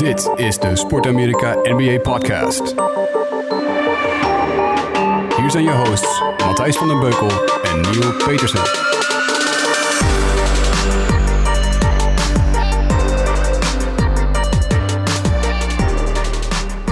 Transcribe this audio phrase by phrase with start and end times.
[0.00, 2.74] Dit is de Sport Amerika NBA Podcast.
[5.36, 7.28] Hier zijn je hosts Matthijs van den Beukel
[7.62, 8.60] en Neil Petersen.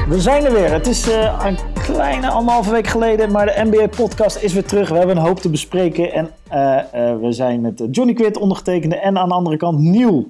[0.09, 0.73] We zijn er weer.
[0.73, 4.89] Het is uh, een kleine anderhalve week geleden, maar de NBA-podcast is weer terug.
[4.89, 8.97] We hebben een hoop te bespreken en uh, uh, we zijn met Johnny Quid ondergetekende
[8.97, 10.27] en aan de andere kant Nieuw.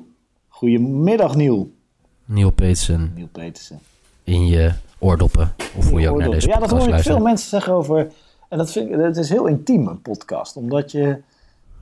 [0.49, 1.77] Goedemiddag Nieuw.
[2.29, 3.13] Neil Petersen.
[3.15, 3.79] Neil Petersen.
[4.25, 5.55] In je oordoppen.
[5.77, 8.09] Of hoe je ook naar deze Ja, dat hoor ik veel mensen zeggen over...
[8.49, 10.57] En dat vind ik, het is heel intiem, een podcast.
[10.57, 11.19] Omdat je...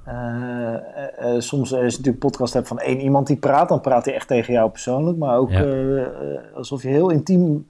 [0.09, 3.81] Uh, uh, uh, soms als je natuurlijk podcast hebt van één iemand die praat, dan
[3.81, 5.19] praat hij echt tegen jou persoonlijk.
[5.19, 6.11] Maar ook ja.
[6.55, 7.67] alsof je heel intiem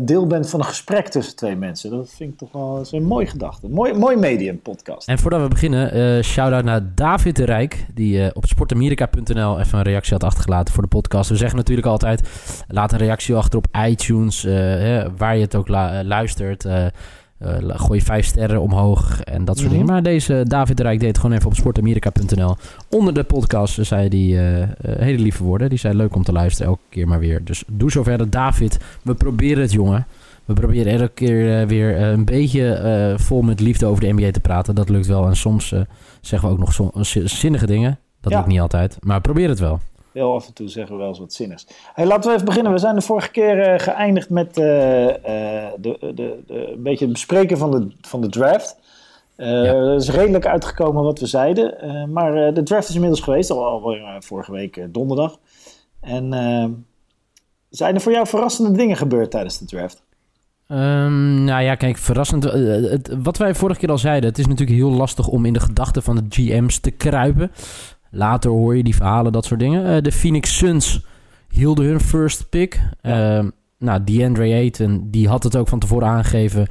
[0.00, 1.90] deel bent van een gesprek tussen twee mensen.
[1.90, 3.68] Dat vind ik toch wel een mooie gedachte.
[3.68, 5.08] Mooi, mooi medium podcast.
[5.08, 9.78] En voordat we beginnen, uh, shout-out naar David de Rijk, die uh, op sportamerika.nl even
[9.78, 11.30] een reactie had achtergelaten voor de podcast.
[11.30, 12.28] We zeggen natuurlijk altijd,
[12.68, 14.44] laat een reactie achter op iTunes,
[15.16, 15.68] waar je het ook
[16.02, 16.66] luistert.
[17.66, 19.86] Gooi vijf sterren omhoog en dat soort mm-hmm.
[19.86, 20.02] dingen.
[20.02, 22.56] Maar deze David de Rijk deed gewoon even op sportamerika.nl.
[22.88, 24.36] Onder de podcast zei die
[24.82, 25.68] hele lieve woorden.
[25.68, 27.44] Die zei leuk om te luisteren, elke keer maar weer.
[27.44, 28.30] Dus doe zo verder.
[28.30, 30.06] David, we proberen het jongen.
[30.50, 32.80] We proberen elke keer uh, weer uh, een beetje
[33.12, 34.74] uh, vol met liefde over de NBA te praten.
[34.74, 35.26] Dat lukt wel.
[35.26, 35.74] En soms
[36.20, 37.98] zeggen we ook nog zinnige dingen.
[38.20, 38.38] Dat ja.
[38.38, 38.96] lukt niet altijd.
[39.00, 39.80] Maar probeer het wel.
[40.12, 41.66] Heel af en toe zeggen we wel eens wat zinnigs.
[41.94, 42.72] Hey, laten we even beginnen.
[42.72, 45.18] We zijn de vorige keer geëindigd met de,
[45.80, 48.78] de, de, een beetje het bespreken van de, van de draft.
[49.36, 49.44] Ja.
[49.46, 51.74] Er is redelijk uitgekomen wat we zeiden.
[52.12, 53.50] maar de draft is inmiddels geweest.
[53.50, 55.38] Al, al vorige week donderdag.
[56.00, 56.32] En
[57.70, 60.02] zijn er voor jou verrassende dingen gebeurd tijdens de draft?
[60.68, 62.44] Um, nou ja, kijk, verrassend.
[62.44, 65.52] Uh, het, wat wij vorige keer al zeiden, het is natuurlijk heel lastig om in
[65.52, 67.50] de gedachten van de GM's te kruipen.
[68.10, 69.96] Later hoor je die verhalen, dat soort dingen.
[69.96, 71.04] Uh, de Phoenix Suns
[71.48, 72.80] hielden hun first pick.
[73.02, 73.38] Ja.
[73.38, 73.48] Uh,
[73.78, 76.66] nou, DeAndre Ayton, die had het ook van tevoren aangegeven.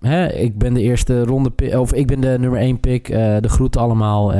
[0.00, 3.06] Hè, ik ben de eerste ronde pick, of ik ben de nummer 1 pick.
[3.06, 4.32] de groeten allemaal.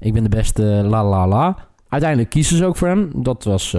[0.00, 1.56] ik ben de beste, la la la.
[1.88, 3.10] Uiteindelijk kiezen ze ook voor hem.
[3.14, 3.72] Dat was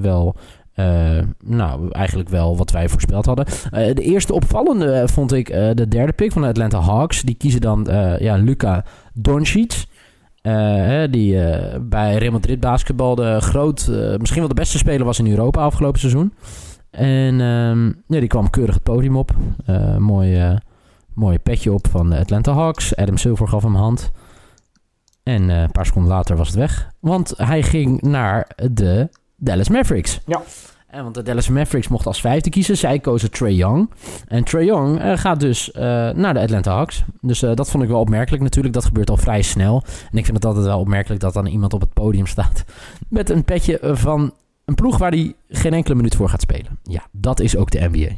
[0.00, 0.36] wel
[0.76, 3.46] uh, nou, eigenlijk wel wat wij voorspeld hadden.
[3.46, 7.22] Uh, de eerste opvallende uh, vond ik de derde pick van de Atlanta Hawks.
[7.22, 9.84] Die kiezen dan ja, Luca Doncic.
[11.10, 11.38] Die
[11.80, 13.86] bij Real Madrid basketbal de groot,
[14.18, 16.34] misschien wel de beste speler was in Europa afgelopen seizoen.
[16.90, 19.30] En um, ja, die kwam keurig het podium op.
[19.98, 20.58] mooi,
[21.14, 22.96] mooi petje op van de Atlanta Hawks.
[22.96, 24.10] Adam Silver gaf hem hand.
[25.22, 26.90] En een paar seconden later was het weg.
[27.00, 30.20] Want hij ging naar de Dallas Mavericks.
[30.26, 30.42] Ja.
[30.94, 32.76] En want de Dallas Mavericks mochten als vijfde kiezen.
[32.76, 33.90] Zij kozen Trey Young.
[34.28, 37.04] En Trey Young uh, gaat dus uh, naar de Atlanta Hawks.
[37.20, 38.74] Dus uh, dat vond ik wel opmerkelijk natuurlijk.
[38.74, 39.82] Dat gebeurt al vrij snel.
[40.10, 42.64] En ik vind het altijd wel opmerkelijk dat dan iemand op het podium staat...
[43.08, 44.34] met een petje van
[44.64, 46.78] een ploeg waar hij geen enkele minuut voor gaat spelen.
[46.82, 48.16] Ja, dat is ook de NBA.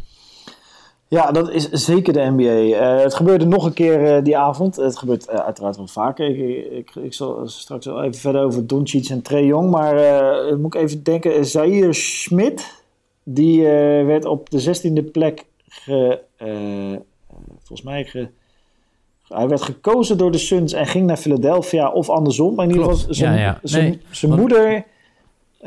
[1.09, 2.43] Ja, dat is zeker de NBA.
[2.43, 4.77] Uh, het gebeurde nog een keer uh, die avond.
[4.77, 6.29] Het gebeurt uh, uiteraard wel vaker.
[6.29, 9.71] Ik, ik, ik, zal straks wel even verder over Doncic en Trey Young.
[9.71, 9.95] Maar
[10.59, 11.47] moet ik even denken.
[11.47, 12.83] Zaire Schmidt,
[13.23, 13.63] die
[14.05, 16.21] werd op de 16e plek ge,
[17.59, 18.29] volgens mij ge,
[19.29, 22.55] hij werd gekozen door de Suns en ging naar Philadelphia of andersom.
[22.55, 23.81] Maar in ieder geval zijn ja, ja.
[23.81, 24.85] nee, moeder...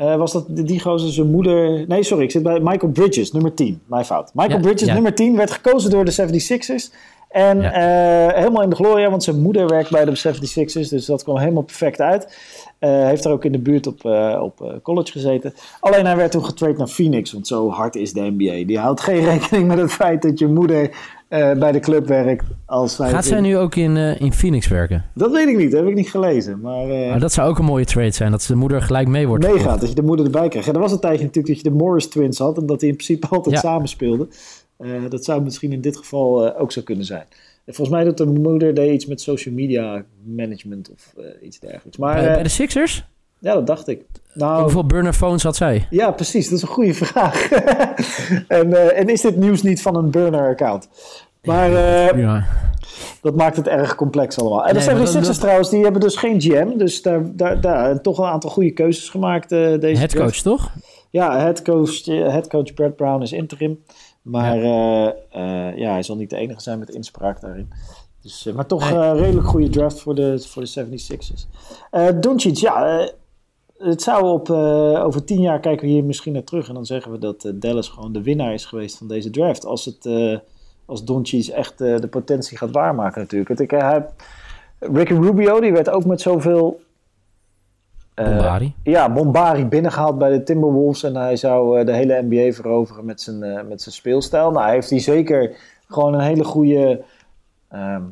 [0.00, 1.86] Uh, was dat die gozer zijn moeder...
[1.88, 3.80] Nee, sorry, ik zit bij Michael Bridges, nummer 10.
[3.86, 4.30] Mijn fout.
[4.34, 4.94] Michael ja, Bridges, ja.
[4.94, 6.94] nummer 10, werd gekozen door de 76ers.
[7.28, 8.28] En ja.
[8.28, 10.88] uh, helemaal in de gloria, want zijn moeder werkt bij de 76ers.
[10.88, 12.38] Dus dat kwam helemaal perfect uit.
[12.80, 14.04] Uh, heeft er ook in de buurt op,
[14.40, 15.54] op college gezeten.
[15.80, 18.66] Alleen hij werd toen getraind naar Phoenix, want zo hard is de NBA.
[18.66, 20.90] Die houdt geen rekening met het feit dat je moeder
[21.30, 22.44] uh, bij de club werkt.
[22.66, 25.04] Als Gaat zij nu ook in, uh, in Phoenix werken?
[25.14, 26.60] Dat weet ik niet, dat heb ik niet gelezen.
[26.60, 29.26] Maar, uh, maar dat zou ook een mooie trade zijn, dat de moeder gelijk mee
[29.26, 29.46] wordt.
[29.46, 30.68] Meegaat, dat je de moeder erbij krijgt.
[30.68, 32.88] Ja, er was een tijdje natuurlijk dat je de Morris Twins had en dat die
[32.88, 33.60] in principe altijd ja.
[33.60, 34.30] samen speelden.
[35.08, 37.24] dat zou misschien in dit geval ook zo kunnen zijn.
[37.64, 41.96] En volgens mij doet de moeder deed iets met social media management of iets dergelijks.
[41.96, 43.04] Maar, bij, bij de Sixers?
[43.40, 44.02] Ja, dat dacht ik.
[44.34, 45.86] Nou, Hoeveel burner phones had zij?
[45.90, 46.44] Ja, precies.
[46.44, 47.50] Dat is een goede vraag.
[48.48, 50.88] en, uh, en, is dit nieuws niet van een burner-account?
[51.42, 52.46] Maar uh, ja.
[53.22, 54.66] dat maakt het erg complex allemaal.
[54.66, 55.40] En nee, de 76ers dat...
[55.40, 56.76] trouwens, die hebben dus geen GM.
[56.76, 59.52] Dus daar, daar, daar toch een aantal goede keuzes gemaakt.
[59.52, 60.42] Uh, deze headcoach, draft.
[60.42, 60.72] toch?
[61.10, 63.84] Ja, headcoach, headcoach Brad Brown is interim.
[64.22, 65.14] Maar ja.
[65.76, 67.68] ja, hij zal niet de enige zijn met inspraak daarin.
[68.22, 69.12] Dus, maar toch nee.
[69.12, 72.20] redelijk goede draft voor de, voor de 76ers.
[72.20, 73.08] Doncic, ja
[73.80, 76.86] het zou op, uh, over tien jaar kijken we hier misschien naar terug en dan
[76.86, 79.64] zeggen we dat uh, Dallas gewoon de winnaar is geweest van deze draft.
[79.64, 80.38] Als, het, uh,
[80.90, 83.60] als Doncic echt de potentie gaat waarmaken natuurlijk.
[83.60, 84.06] Ik, hij,
[84.78, 86.80] Ricky Rubio, die werd ook met zoveel
[88.14, 88.74] Bombari.
[88.82, 91.02] ja, Bombari binnengehaald bij de Timberwolves.
[91.02, 94.50] En hij zou de hele NBA veroveren met zijn, met zijn speelstijl.
[94.50, 95.56] Nou, hij heeft hij zeker
[95.88, 97.04] gewoon een hele goede
[97.68, 98.02] ehm,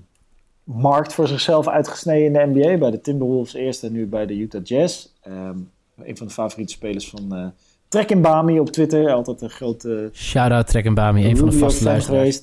[0.65, 2.79] markt voor zichzelf uitgesneden in de NBA.
[2.79, 5.07] Bij de Timberwolves eerst en nu bij de Utah Jazz.
[5.27, 5.71] Um,
[6.05, 7.47] een van de favoriete spelers van uh,
[7.89, 9.13] Trek Bami op Twitter.
[9.13, 10.11] Altijd een grote...
[10.13, 12.41] Shout-out Trek Bami, een van de vaste luisteraars.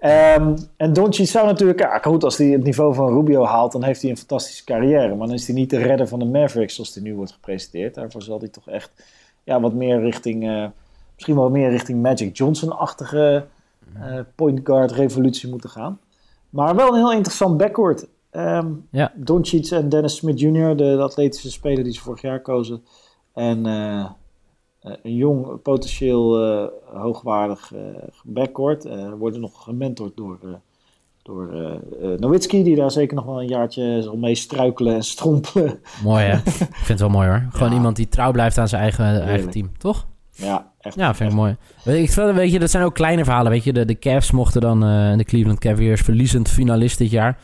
[0.00, 1.78] Um, en Doncic zou natuurlijk...
[1.78, 3.72] Ja, goed, als hij het niveau van Rubio haalt...
[3.72, 5.14] dan heeft hij een fantastische carrière.
[5.14, 6.74] Maar dan is hij niet de redder van de Mavericks...
[6.74, 7.94] zoals hij nu wordt gepresenteerd.
[7.94, 8.90] Daarvoor zal hij toch echt
[9.44, 10.44] ja, wat meer richting...
[10.44, 10.66] Uh,
[11.14, 13.44] misschien wel meer richting Magic Johnson-achtige...
[13.96, 16.00] Uh, point guard revolutie moeten gaan.
[16.50, 18.06] Maar wel een heel interessant backcourt.
[18.32, 19.12] Um, ja.
[19.14, 22.82] Doncic en Dennis Smith Jr., de, atletische speler die ze vorig jaar kozen.
[23.34, 24.10] En uh,
[25.02, 27.80] een jong, potentieel uh, hoogwaardig uh,
[28.24, 28.88] backcourt.
[29.18, 30.38] worden nog gementord door,
[31.22, 31.80] door
[32.18, 35.80] Nowitzki, die daar zeker nog wel een jaartje zal mee struikelen en strompelen.
[36.02, 36.36] Mooi hè?
[36.46, 37.46] Ik vind het wel mooi hoor.
[37.50, 40.06] Gewoon iemand die trouw blijft aan zijn eigen, eigen team, toch?
[40.38, 40.96] Ja, echt.
[40.96, 41.56] Ja, vind ik mooi.
[41.84, 43.50] Ik weet je, dat zijn ook kleine verhalen.
[43.50, 47.38] Weet je, de, de Cavs mochten dan, uh, de Cleveland Cavaliers, verliezend finalist dit jaar.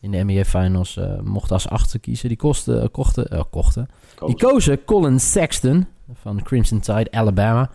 [0.00, 2.28] In de NBA Finals uh, mochten als achtste kiezen.
[2.28, 3.88] Die kosten, uh, kochten, kochten.
[4.26, 7.70] Die kozen Colin Sexton van Crimson Tide, Alabama.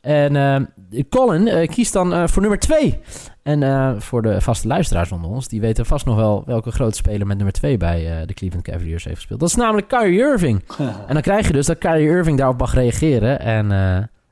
[0.00, 0.68] En
[1.08, 3.00] Colin kiest dan voor nummer twee.
[3.42, 7.26] En voor de vaste luisteraars onder ons, die weten vast nog wel welke grote speler
[7.26, 9.40] met nummer 2 bij de Cleveland Cavaliers heeft gespeeld.
[9.40, 10.62] Dat is namelijk Kyrie Irving.
[11.08, 13.40] en dan krijg je dus dat Kyrie Irving daarop mag reageren.
[13.40, 13.70] En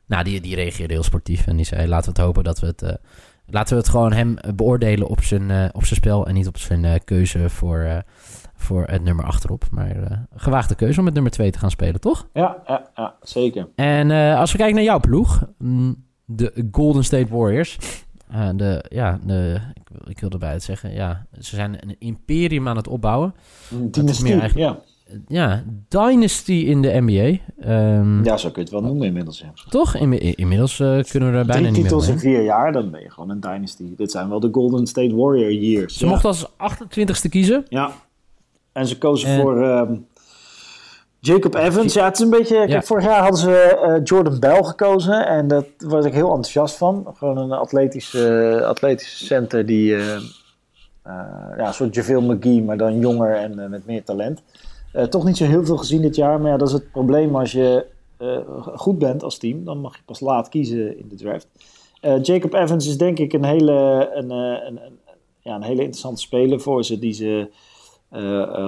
[0.08, 1.46] nou, die, die reageerde heel sportief.
[1.46, 2.82] En die zei, laten we het hopen dat we het...
[2.82, 2.90] Uh,
[3.46, 6.26] laten we het gewoon hem beoordelen op zijn, uh, op zijn spel...
[6.26, 8.04] en niet op zijn uh, keuze voor,
[8.58, 9.64] voor het nummer achterop.
[9.70, 12.28] Maar gewaagde keuze om met nummer 2 te gaan spelen, toch?
[12.32, 13.69] Ja, ja, ja zeker.
[13.75, 15.43] En als we kijken naar jouw ploeg...
[15.58, 17.78] Mm, de Golden State Warriors...
[18.55, 22.76] de, ja, de, ik, ik wil erbij het zeggen, ja, ze zijn een imperium aan
[22.76, 23.34] het opbouwen.
[23.69, 24.78] Dynastie, meer eigenlijk, ja
[25.26, 27.38] ja, Dynasty in de NBA.
[27.70, 29.38] Um, ja, zo kun je het wel noemen inmiddels.
[29.38, 29.52] Ja.
[29.69, 29.96] Toch?
[29.96, 33.11] inmiddels uh, kunnen we er bijna Drie niet titels in vier jaar, dan ben je
[33.11, 33.84] gewoon een Dynasty.
[33.96, 35.96] Dit zijn wel de Golden State Warrior years.
[35.96, 37.64] Ze mochten als 28ste kiezen.
[37.69, 37.93] Ja.
[38.78, 40.06] En ze kozen voor um,
[41.19, 41.94] Jacob Evans.
[41.94, 42.66] Ja, het is een beetje...
[42.66, 45.26] Kijk, vorig jaar hadden ze uh, Jordan Bell gekozen.
[45.26, 47.06] En daar was ik heel enthousiast van.
[47.14, 49.90] Gewoon een atletische, atletische center die...
[49.90, 50.16] Uh,
[51.56, 54.42] ja, een soort JaVale McGee, maar dan jonger en met meer talent.
[54.94, 57.36] Uh, toch niet zo heel veel gezien dit jaar, maar ja, dat is het probleem
[57.36, 57.86] als je
[58.19, 58.38] uh,
[58.75, 59.64] goed bent als team.
[59.64, 61.46] Dan mag je pas laat kiezen in de draft.
[62.02, 64.98] Uh, Jacob Evans is denk ik een hele, een, een, een,
[65.40, 67.48] ja, een hele interessante speler voor ze, die ze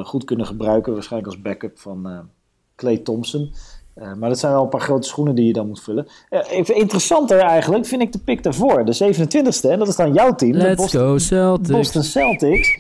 [0.05, 0.93] goed kunnen gebruiken.
[0.93, 2.29] Waarschijnlijk als backup van
[2.77, 3.53] Clay Thompson.
[3.95, 6.07] maar dat zijn wel een paar grote schoenen die je dan moet vullen.
[6.31, 8.85] even interessanter eigenlijk vind ik de pick daarvoor.
[8.85, 10.53] De 27e, en dat is dan jouw team.
[10.53, 11.71] Let's Boston, go Celtics.
[11.71, 12.79] Boston Celtics.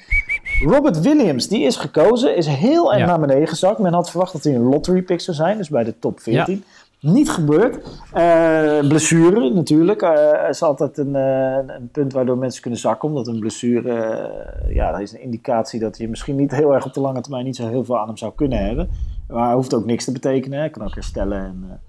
[0.64, 3.78] Robert Williams, die is gekozen, is heel erg naar beneden gezakt.
[3.78, 6.64] Men had verwacht dat hij een lottery pick zou zijn, dus bij de top 14.
[7.00, 7.76] Niet gebeurd.
[8.14, 10.02] Uh, blessure natuurlijk.
[10.02, 13.08] Uh, is altijd een, uh, een, punt waardoor mensen kunnen zakken.
[13.08, 14.30] Omdat een blessure,
[14.68, 17.44] ja, dat is een indicatie dat je misschien niet heel erg op de lange termijn
[17.44, 18.88] niet zo heel veel aan hem zou kunnen hebben.
[19.28, 20.58] Maar hoeft ook niks te betekenen.
[20.58, 21.80] Hij kan ook herstellen en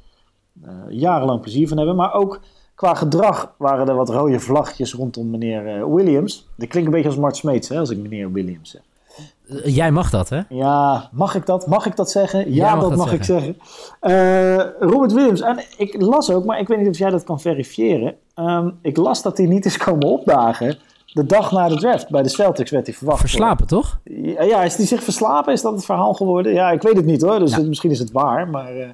[0.90, 1.96] jarenlang plezier van hebben.
[1.96, 2.42] Maar ook
[2.82, 6.48] Qua gedrag waren er wat rode vlaggetjes rondom meneer Williams.
[6.56, 8.82] Dat klinkt een beetje als Mart Smeets, hè, als ik meneer Williams zeg.
[9.52, 10.42] Eh, jij mag dat, hè?
[10.50, 11.68] Ja, mag ik dat?
[11.68, 12.54] Mag ik dat zeggen?
[12.54, 13.58] Ja, dat, mag ik zeggen.
[14.02, 17.40] Uh, Robert Williams, en ik las ook, maar ik weet niet of jij dat kan
[17.40, 18.16] verifiëren.
[18.36, 20.78] Um, ik las dat hij niet is komen opdagen
[21.14, 22.10] de dag na de draft.
[22.10, 23.20] Bij de Celtics werd hij verwacht.
[23.20, 24.00] Verslapen, toch?
[24.04, 25.54] Ja, ja, is hij zich verslapen?
[25.54, 26.54] Is dat het verhaal geworden?
[26.54, 28.78] Ja, ik weet het niet hoor, dus misschien is het waar, maar...
[28.78, 28.90] Uh,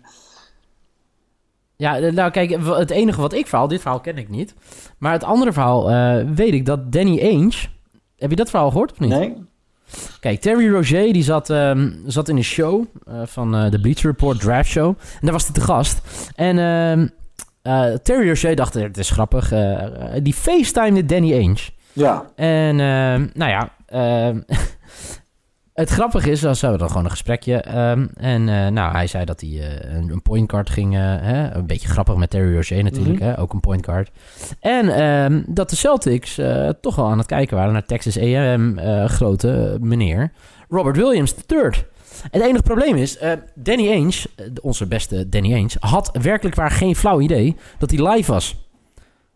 [1.76, 4.54] ja, eh, nou kijk, het enige wat ik verhaal, dit verhaal ken ik niet.
[4.98, 7.68] Maar het andere verhaal uh, weet ik dat Danny Ainge...
[8.18, 9.10] Heb je dat verhaal gehoord of niet?
[9.10, 9.36] Nee.
[10.20, 14.10] Kijk, Terry Roger die zat, um, zat in een show uh, van uh, de Bleacher
[14.10, 14.88] Report Draft Show.
[14.88, 16.02] En daar was hij te gast.
[16.36, 16.58] En
[17.64, 19.54] uh, Terry Roger dacht, het is grappig,
[20.22, 21.70] die facetimede Danny Ainge.
[21.98, 22.26] Ja.
[22.36, 24.40] En ehm, nou ja, ehm,
[25.78, 27.78] Het grappige is, als we dan gewoon een gesprekje.
[27.78, 30.94] Um, en uh, nou, hij zei dat hij uh, een, een point guard ging.
[30.94, 33.36] Uh, hè, een beetje grappig met Terry Rozier natuurlijk, mm -hmm.
[33.36, 34.12] hè, ook een point guard.
[34.60, 36.40] En um, dat de Celtics
[36.82, 40.32] toch wel aan het kijken waren naar Texas A&M grote meneer
[40.70, 41.70] Robert Williams III.
[42.32, 43.18] Het enige probleem is,
[43.56, 44.28] Danny Ainge,
[44.62, 48.56] onze beste Danny Ainge, had werkelijk waar geen flauw idee dat hij live was.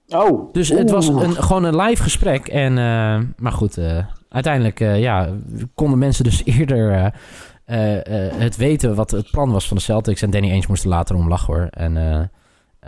[0.08, 0.54] Oh.
[0.54, 2.48] Dus het was een, gewoon een live gesprek.
[2.48, 2.74] En,
[3.38, 3.78] maar goed,
[4.32, 5.30] uiteindelijk uh, ja,
[5.76, 8.02] konden mensen dus eerder uh, uh,
[8.38, 10.22] het weten wat het plan was van de Celtics.
[10.22, 11.68] En Danny Ainge moest er later om lachen hoor.
[11.70, 12.30] En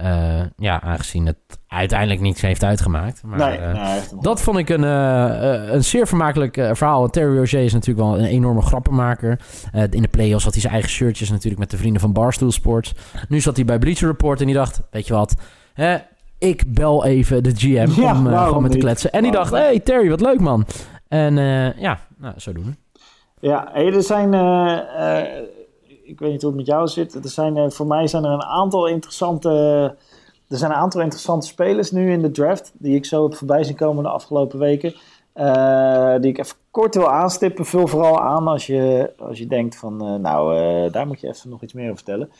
[0.01, 3.23] Uh, ja, aangezien het uiteindelijk niets heeft uitgemaakt.
[3.23, 7.09] Maar, nee, uh, nee, dat vond ik een, uh, een zeer vermakelijk verhaal.
[7.09, 9.39] Terry Roger is natuurlijk wel een enorme grappenmaker.
[9.89, 12.93] in de play-offs had hij zijn eigen shirtjes natuurlijk met de vrienden van Barstool Sports.
[13.29, 15.35] Nu zat hij bij Bleacher Report en die dacht, weet je wat...
[15.73, 15.97] Hè,
[16.37, 19.11] ik bel even de GM ja, om gewoon met te kletsen.
[19.11, 20.65] En die dacht, hé hey, Terry, wat leuk man.
[21.13, 21.35] En
[21.77, 22.75] ja, nou, zo doen.
[23.39, 24.33] Ja, hey, er zijn
[26.03, 27.13] ik weet niet hoe het met jou zit.
[27.13, 29.49] Er zijn, eh, voor mij zijn er een aantal interessante.
[30.47, 32.71] Er zijn een aantal interessante spelers nu in de draft.
[32.77, 34.93] Die ik zo heb voorbij zien komen de afgelopen weken.
[36.21, 37.65] Die ik even kort wil aanstippen.
[37.65, 40.21] Vul vooral aan als je, als je denkt van.
[40.21, 40.55] Nou,
[40.91, 42.31] daar moet je even nog iets meer over vertellen.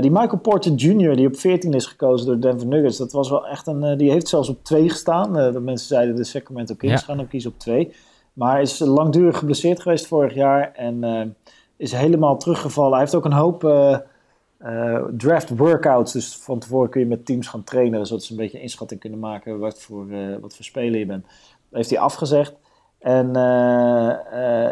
[0.00, 2.96] Die Michael Porter Jr., die op 14 is gekozen door de Denver Nuggets.
[2.96, 3.96] Dat was wel echt een.
[3.96, 5.52] die heeft zelfs op 2 gestaan.
[5.52, 7.06] de mensen zeiden de Sacramento Kings ja.
[7.06, 7.92] gaan ook kiezen op 2.
[8.32, 10.72] Maar is langdurig geblesseerd geweest vorig jaar.
[10.72, 11.04] En
[11.76, 12.92] is helemaal teruggevallen.
[12.92, 13.98] Hij heeft ook een hoop uh,
[14.64, 16.12] uh, draft workouts.
[16.12, 19.18] Dus van tevoren kun je met teams gaan trainen, zodat ze een beetje inschatting kunnen
[19.18, 21.24] maken wat voor, uh, wat voor speler je bent.
[21.24, 21.32] Dat
[21.70, 22.54] heeft hij afgezegd.
[23.04, 23.32] En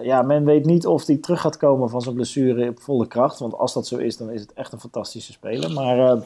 [0.03, 3.39] ja, men weet niet of hij terug gaat komen van zijn blessure op volle kracht.
[3.39, 5.71] Want als dat zo is, dan is het echt een fantastische speler.
[5.73, 6.19] Maar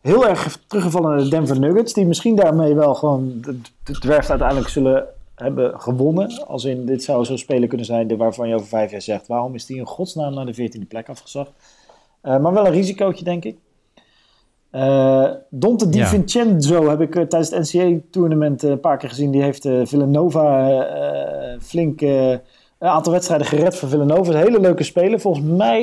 [0.00, 1.92] heel erg teruggevallen naar de Denver Nuggets.
[1.92, 6.46] Die misschien daarmee wel gewoon de, de draft uiteindelijk zullen hebben gewonnen.
[6.46, 9.26] Als in, dit zou zo'n speler kunnen zijn waarvan je over vijf jaar zegt...
[9.26, 11.50] waarom is die in godsnaam naar de 14e plek afgezakt?
[12.22, 13.56] Maar wel een risicootje, denk ik.
[14.72, 19.30] Uh, Dante Di Vincenzo heb ik uh, tijdens het NCAA-tournament een paar keer gezien.
[19.30, 20.86] Die heeft Villanova
[21.60, 22.40] flink een
[22.78, 24.32] aantal wedstrijden gered voor Villanova.
[24.32, 25.20] Een hele leuke speler.
[25.20, 25.80] Volgens mij,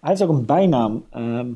[0.00, 1.04] hij heeft ook een bijnaam.
[1.10, 1.46] Ehm,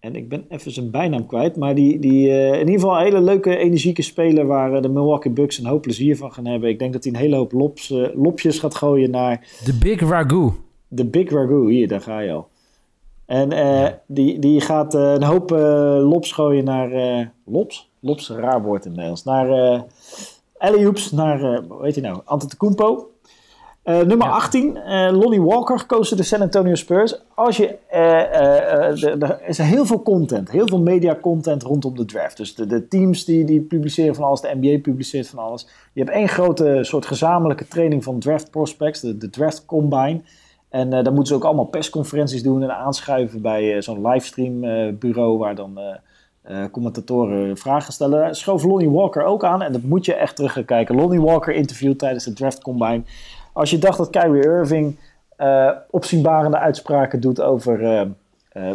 [0.00, 1.56] en ik ben even zijn bijnaam kwijt.
[1.56, 5.58] Maar die, die in ieder geval een hele leuke, energieke speler waar de Milwaukee Bucks
[5.58, 6.68] een hoop plezier van gaan hebben.
[6.68, 9.60] Ik denk dat hij een hele hoop lops, lopjes gaat gooien naar...
[9.64, 10.50] De Big Ragu.
[10.88, 12.48] De Big Ragu, hier, daar ga je al.
[13.26, 14.00] En ja.
[14.06, 15.50] die, die gaat een hoop
[16.00, 16.90] lops gooien naar...
[17.44, 17.90] lops?
[18.00, 19.24] Lops, raar woord in het Nederlands.
[19.24, 22.20] Naar uh, naar, hoe heet hij nou?
[22.24, 23.10] Antetokounmpo.
[23.86, 24.32] Uh, nummer ja.
[24.32, 27.18] 18, uh, Lonnie Walker, gekozen de San Antonio Spurs.
[27.34, 32.36] Als je, uh, er is heel veel content, heel veel media content rondom de draft.
[32.36, 35.66] Dus de, de, teams die, die publiceren van alles, de NBA publiceert van alles.
[35.92, 40.20] Je hebt één grote soort gezamenlijke training van draft prospects, de, de Draft Combine.
[40.68, 44.60] En dan moeten ze ook allemaal persconferenties doen en aanschuiven bij zo'n livestream
[44.98, 45.78] bureau waar dan
[46.70, 48.20] commentatoren vragen stellen.
[48.20, 50.94] Daar schoof Lonnie Walker ook aan en dat moet je echt terug gaan kijken.
[50.94, 53.02] Lonnie Walker interviewt tijdens de Draft Combine.
[53.52, 54.98] Als je dacht dat Kyrie Irving
[55.90, 58.06] opzienbarende uitspraken doet over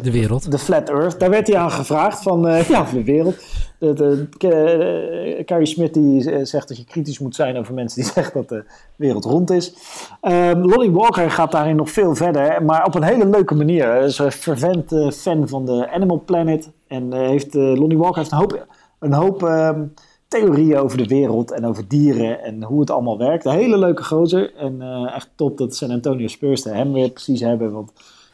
[0.01, 0.51] de wereld.
[0.51, 1.19] De flat earth.
[1.19, 3.35] Daar werd hij aan gevraagd van ja, de wereld.
[3.77, 8.33] De, de, Kyrie Smith die zegt dat je kritisch moet zijn over mensen die zeggen
[8.33, 8.63] dat de
[8.95, 9.73] wereld rond is.
[10.21, 13.87] Um, Lonnie Walker gaat daarin nog veel verder, maar op een hele leuke manier.
[13.87, 16.69] Hij is een fervent fan van de Animal Planet.
[16.87, 18.67] En heeft, Lonnie Walker heeft een hoop,
[18.99, 19.93] een hoop um,
[20.27, 23.45] theorieën over de wereld en over dieren en hoe het allemaal werkt.
[23.45, 24.55] Een hele leuke gozer.
[24.55, 24.81] En
[25.13, 27.71] echt top dat San Antonio Spurs hem weer precies hebben.
[27.71, 27.91] Want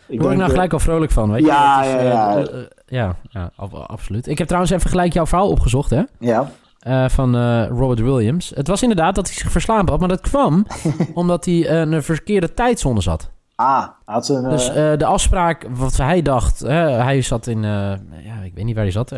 [0.08, 1.48] word ik nou gelijk al vrolijk van, weet je?
[1.48, 2.38] Ja, is, ja, ja.
[2.38, 3.52] Uh, uh, ja, ja,
[3.88, 4.28] absoluut.
[4.28, 6.02] Ik heb trouwens even gelijk jouw verhaal opgezocht, hè?
[6.20, 6.50] Ja.
[6.88, 8.52] Uh, van Robert Williams.
[8.56, 10.66] Het was inderdaad dat hij zich verslapen had, maar dat kwam
[11.14, 13.30] omdat hij een verkeerde tijdzone zat.
[13.56, 18.54] Ah, had ze een, Dus de afspraak, wat hij dacht, hij zat in, ja, ik
[18.54, 19.12] weet niet waar hij zat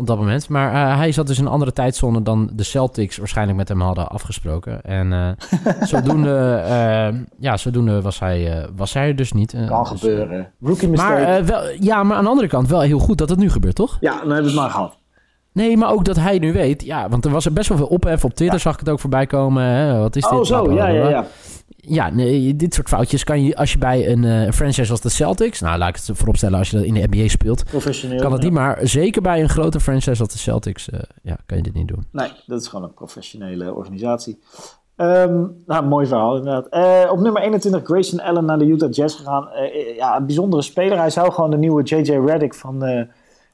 [0.00, 0.48] op dat moment.
[0.48, 3.80] Maar uh, hij zat dus in een andere tijdzone dan de Celtics waarschijnlijk met hem
[3.80, 4.82] hadden afgesproken.
[4.82, 5.28] En uh,
[5.92, 9.54] zodoende, uh, ja, zodoende was hij, was hij er dus niet.
[9.68, 10.52] kan dus, gebeuren.
[10.60, 11.24] Rookie mistake.
[11.24, 13.74] Maar, wel, ja, maar aan de andere kant wel heel goed dat het nu gebeurt,
[13.74, 13.96] toch?
[14.00, 14.99] Ja, dan hebben we het maar gehad.
[15.52, 16.82] Nee, maar ook dat hij nu weet.
[16.82, 18.24] Ja, want er was er best wel veel ophef.
[18.24, 18.62] Op Twitter ja.
[18.62, 19.64] zag ik het ook voorbij komen.
[19.64, 19.98] Hè?
[19.98, 20.32] Wat is dit?
[20.32, 21.26] Oh, zo, ja, ja, ja.
[21.76, 25.08] Ja, nee, dit soort foutjes kan je als je bij een uh, franchise als de
[25.08, 28.30] Celtics, nou laat ik het vooropstellen als je dat in de NBA speelt, professioneel, kan
[28.30, 31.62] dat niet, maar zeker bij een grote franchise als de Celtics, uh, ja, kan je
[31.62, 32.06] dit niet doen.
[32.12, 34.38] Nee, dat is gewoon een professionele organisatie.
[34.96, 36.66] Um, nou, mooi verhaal inderdaad.
[37.06, 39.48] Uh, op nummer 21 Grayson Allen naar de Utah Jazz gegaan.
[39.96, 40.98] ja, een bijzondere speler.
[40.98, 43.08] Hij zou gewoon de nieuwe JJ Redick van,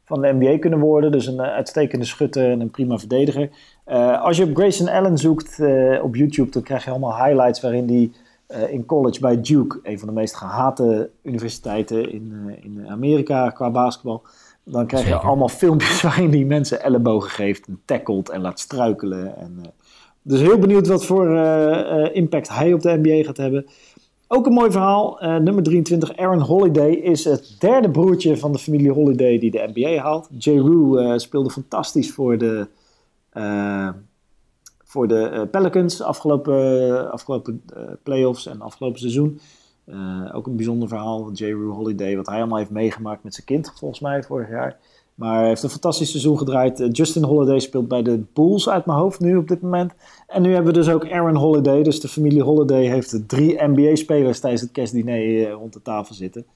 [0.06, 1.12] van de NBA kunnen worden.
[1.12, 3.50] Dus een uitstekende schutter en een prima verdediger.
[3.86, 7.60] Uh, als je op Grayson Allen zoekt uh, op YouTube, dan krijg je allemaal highlights
[7.60, 8.12] waarin die
[8.48, 13.70] uh, in college bij Duke, een van de meest gehate universiteiten in, in Amerika qua
[13.70, 14.22] basketbal.
[14.64, 15.26] Dan krijg je Zeker.
[15.26, 19.36] allemaal filmpjes waarin die mensen ellebogen geeft en tackelt en laat struikelen.
[19.36, 19.62] En,
[20.22, 21.38] dus heel benieuwd wat voor
[22.12, 23.66] impact hij op de NBA gaat hebben.
[24.28, 25.18] Ook een mooi verhaal.
[25.20, 30.02] nummer 23, Aaron Holiday, is het derde broertje van de familie Holiday die de NBA
[30.02, 30.28] haalt.
[30.38, 30.50] J.
[30.50, 32.68] Rue speelde fantastisch voor de
[33.34, 33.88] uh,
[34.84, 37.62] voor de Pelicans afgelopen, afgelopen
[38.02, 39.40] playoffs en afgelopen seizoen.
[40.32, 41.44] ook een bijzonder verhaal van J.
[41.44, 44.78] Rue Holiday, wat hij allemaal heeft meegemaakt met zijn kind, volgens mij, vorig jaar.
[45.16, 46.88] Maar hij heeft een fantastisch seizoen gedraaid.
[46.90, 49.92] Justin Holiday speelt bij de Bulls uit mijn hoofd nu op dit moment.
[50.26, 51.82] En nu hebben we dus ook Aaron Holiday.
[51.82, 56.46] Dus de familie Holiday heeft drie NBA-spelers tijdens het kerstdiner rond de tafel zitten.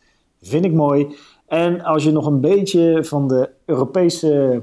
[0.42, 1.16] Vind ik mooi.
[1.46, 4.62] En als je nog een beetje van de Europese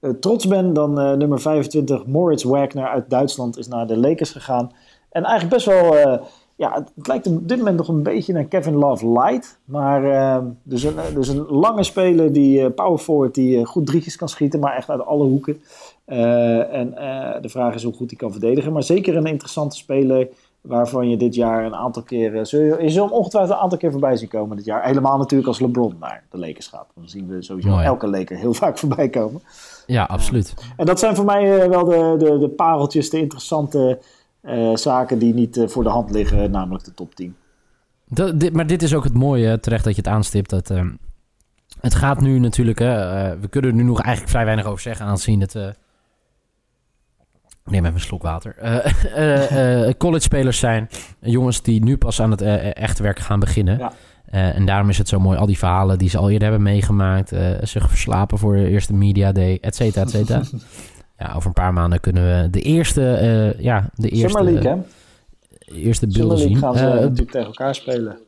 [0.00, 4.30] uh, trots bent, dan uh, nummer 25 Moritz Wagner uit Duitsland is naar de Lakers
[4.30, 4.72] gegaan.
[5.10, 6.20] En eigenlijk best wel,
[6.56, 9.58] ja, het lijkt op dit moment nog een beetje naar Kevin Love light.
[9.64, 14.60] Maar dus, een, dus een lange speler, die power forward, die goed drietjes kan schieten,
[14.60, 15.60] maar echt uit alle hoeken.
[16.04, 16.90] en
[17.40, 18.72] de vraag is hoe goed hij kan verdedigen.
[18.72, 20.28] Maar zeker een interessante speler
[20.66, 22.46] waarvan je dit jaar een aantal keer...
[22.46, 24.84] Zul je, je zult hem ongetwijfeld een aantal keer voorbij zien komen dit jaar.
[24.84, 26.86] Helemaal natuurlijk als LeBron naar de Lakers gaat.
[26.94, 29.42] Dan zien we sowieso elke Laker heel vaak voorbij komen.
[29.86, 30.54] Ja, absoluut.
[30.76, 34.06] En dat zijn voor mij uh, wel de, de, de pareltjes, de interessante uh,
[34.74, 37.36] zaken die niet uh, voor de hand liggen, namelijk de top 10.
[38.08, 40.50] Dat, dit, maar dit is ook het mooie, terecht dat je het aanstipt.
[40.50, 40.72] Dat,
[41.80, 45.40] het gaat nu natuurlijk, we kunnen er nu nog eigenlijk vrij weinig over zeggen, aanzien
[45.40, 45.54] het
[47.70, 48.54] neem even een slok water.
[49.16, 50.88] Uh, uh, college-spelers zijn
[51.20, 53.78] jongens die nu pas aan het echte werk gaan beginnen.
[53.78, 53.92] Ja.
[54.30, 57.32] en daarom is het zo mooi, al die verhalen die ze al eerder hebben meegemaakt.
[57.62, 60.42] zich verslapen voor de eerste Media Day, et cetera, et cetera.
[61.18, 63.54] ja, over een paar maanden kunnen we de eerste...
[63.58, 64.78] ja, de eerste, Summer League, hè?
[65.74, 66.56] Eerste beelden zien.
[66.56, 68.18] gaan ze natuurlijk tegen elkaar spelen.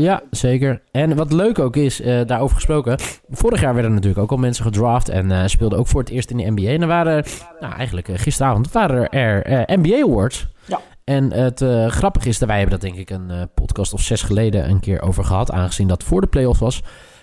[0.00, 0.82] Ja, zeker.
[0.90, 2.98] En wat leuk ook is, uh, daarover gesproken.
[3.30, 6.30] Vorig jaar werden natuurlijk ook al mensen gedraft en uh, speelden ook voor het eerst
[6.30, 6.68] in de NBA.
[6.68, 7.24] En er waren,
[7.60, 10.46] nou eigenlijk uh, gisteravond, waren er NBA Awards.
[10.64, 10.80] Ja.
[11.04, 14.70] En het grappige is dat wij hebben dat denk ik een podcast of zes geleden
[14.70, 15.50] een keer over gehad.
[15.50, 16.82] Aangezien dat voor de playoffs was.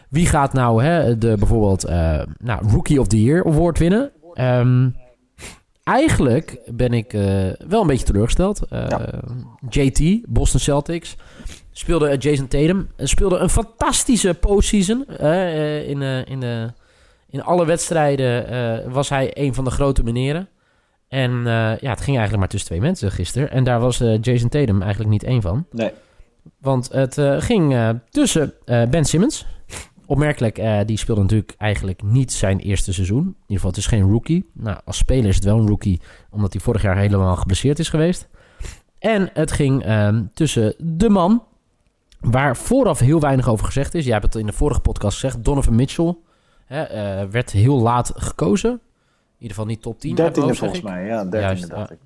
[0.09, 1.87] Wie gaat nou hè, de bijvoorbeeld
[2.37, 4.11] nou, Rookie of the Year award winnen?
[4.33, 4.95] Um,
[5.83, 7.11] eigenlijk ben ik
[7.67, 8.61] wel een beetje teleurgesteld.
[8.69, 9.09] Ja.
[9.69, 11.15] JT, Boston Celtics
[11.71, 12.89] speelde Jason Tatum.
[12.97, 15.05] Speelde een fantastische postseason.
[15.21, 16.71] Uh, in, in,
[17.29, 20.49] in alle wedstrijden was hij een van de grote meneren.
[21.07, 21.31] En
[21.81, 23.51] ja, het ging eigenlijk maar tussen twee mensen gisteren.
[23.51, 25.65] En daar was Jason Tatum eigenlijk niet één van.
[25.71, 25.91] Nee.
[26.59, 27.75] Want het ging
[28.09, 29.45] tussen Ben Simmons.
[30.13, 33.21] Opmerkelijk, die speelde natuurlijk eigenlijk niet zijn eerste seizoen.
[33.21, 34.49] In ieder geval, het is geen rookie.
[34.53, 37.89] Nou, als speler is het wel een rookie, omdat hij vorig jaar helemaal geblesseerd is
[37.89, 38.27] geweest.
[38.99, 41.43] En het ging ehm, tussen de man
[42.23, 44.03] Waar vooraf heel weinig over gezegd is.
[44.03, 45.43] Jij hebt het in de vorige podcast gezegd.
[45.43, 46.15] Donovan Mitchell
[46.65, 46.83] hè,
[47.23, 48.71] uh, werd heel laat gekozen.
[48.71, 48.79] In
[49.37, 50.15] ieder geval niet top 10.
[50.15, 51.25] 13 volgens mij, ja.
[51.25, 51.97] 13 dacht ik.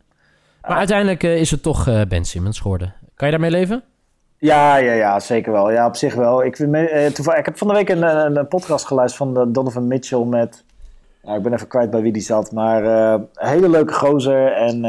[0.61, 2.93] Maar uiteindelijk uh, is het toch Ben Simmons geworden.
[3.15, 3.83] Kan je daarmee leven?
[4.39, 5.71] Ja, ja, ja, zeker wel.
[5.71, 6.43] Ja, op zich wel.
[6.43, 6.75] Ik, vind,
[7.37, 8.01] ik heb van de week een,
[8.37, 10.63] een, podcast geluisterd van Donovan Mitchell met...
[11.23, 12.51] Ja, ik ben even kwijt bij wie die zat.
[12.51, 14.51] Maar een hele leuke gozer.
[14.51, 14.85] En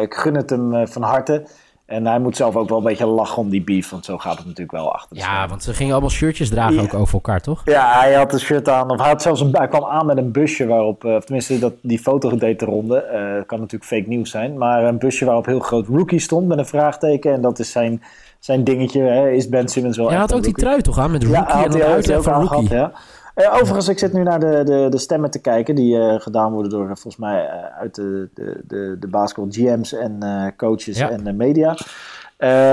[0.00, 1.46] ik gun het hem van harte.
[1.86, 4.36] En hij moet zelf ook wel een beetje lachen om die beef, want zo gaat
[4.36, 5.16] het natuurlijk wel achter.
[5.16, 7.62] Ja, want ze gingen allemaal shirtjes dragen ook over elkaar, toch?
[7.64, 8.90] Ja, hij had een shirt aan.
[8.90, 11.72] Of hij, had zelfs een, hij kwam aan met een busje waarop, of tenminste dat,
[11.82, 13.04] die foto deed de ronde.
[13.46, 14.58] Kan natuurlijk fake nieuws zijn.
[14.58, 17.32] Maar een busje waarop heel groot rookie stond met een vraagteken.
[17.32, 18.02] En dat is zijn,
[18.46, 19.00] zijn dingetje.
[19.00, 21.38] Hè, is Ben Simmons wel Ja, hij had ook die trui toch aan met rookie
[21.40, 22.68] ja, en dan uitleg van rookie.
[22.68, 22.92] Gehad,
[23.34, 23.44] ja.
[23.44, 26.52] Uh, overigens, ik zit nu naar de, de, de stemmen te kijken die uh, gedaan
[26.52, 30.18] worden door volgens mij uit de, de, de, de basketball GM's en
[30.56, 31.10] coaches ja.
[31.10, 31.76] en media.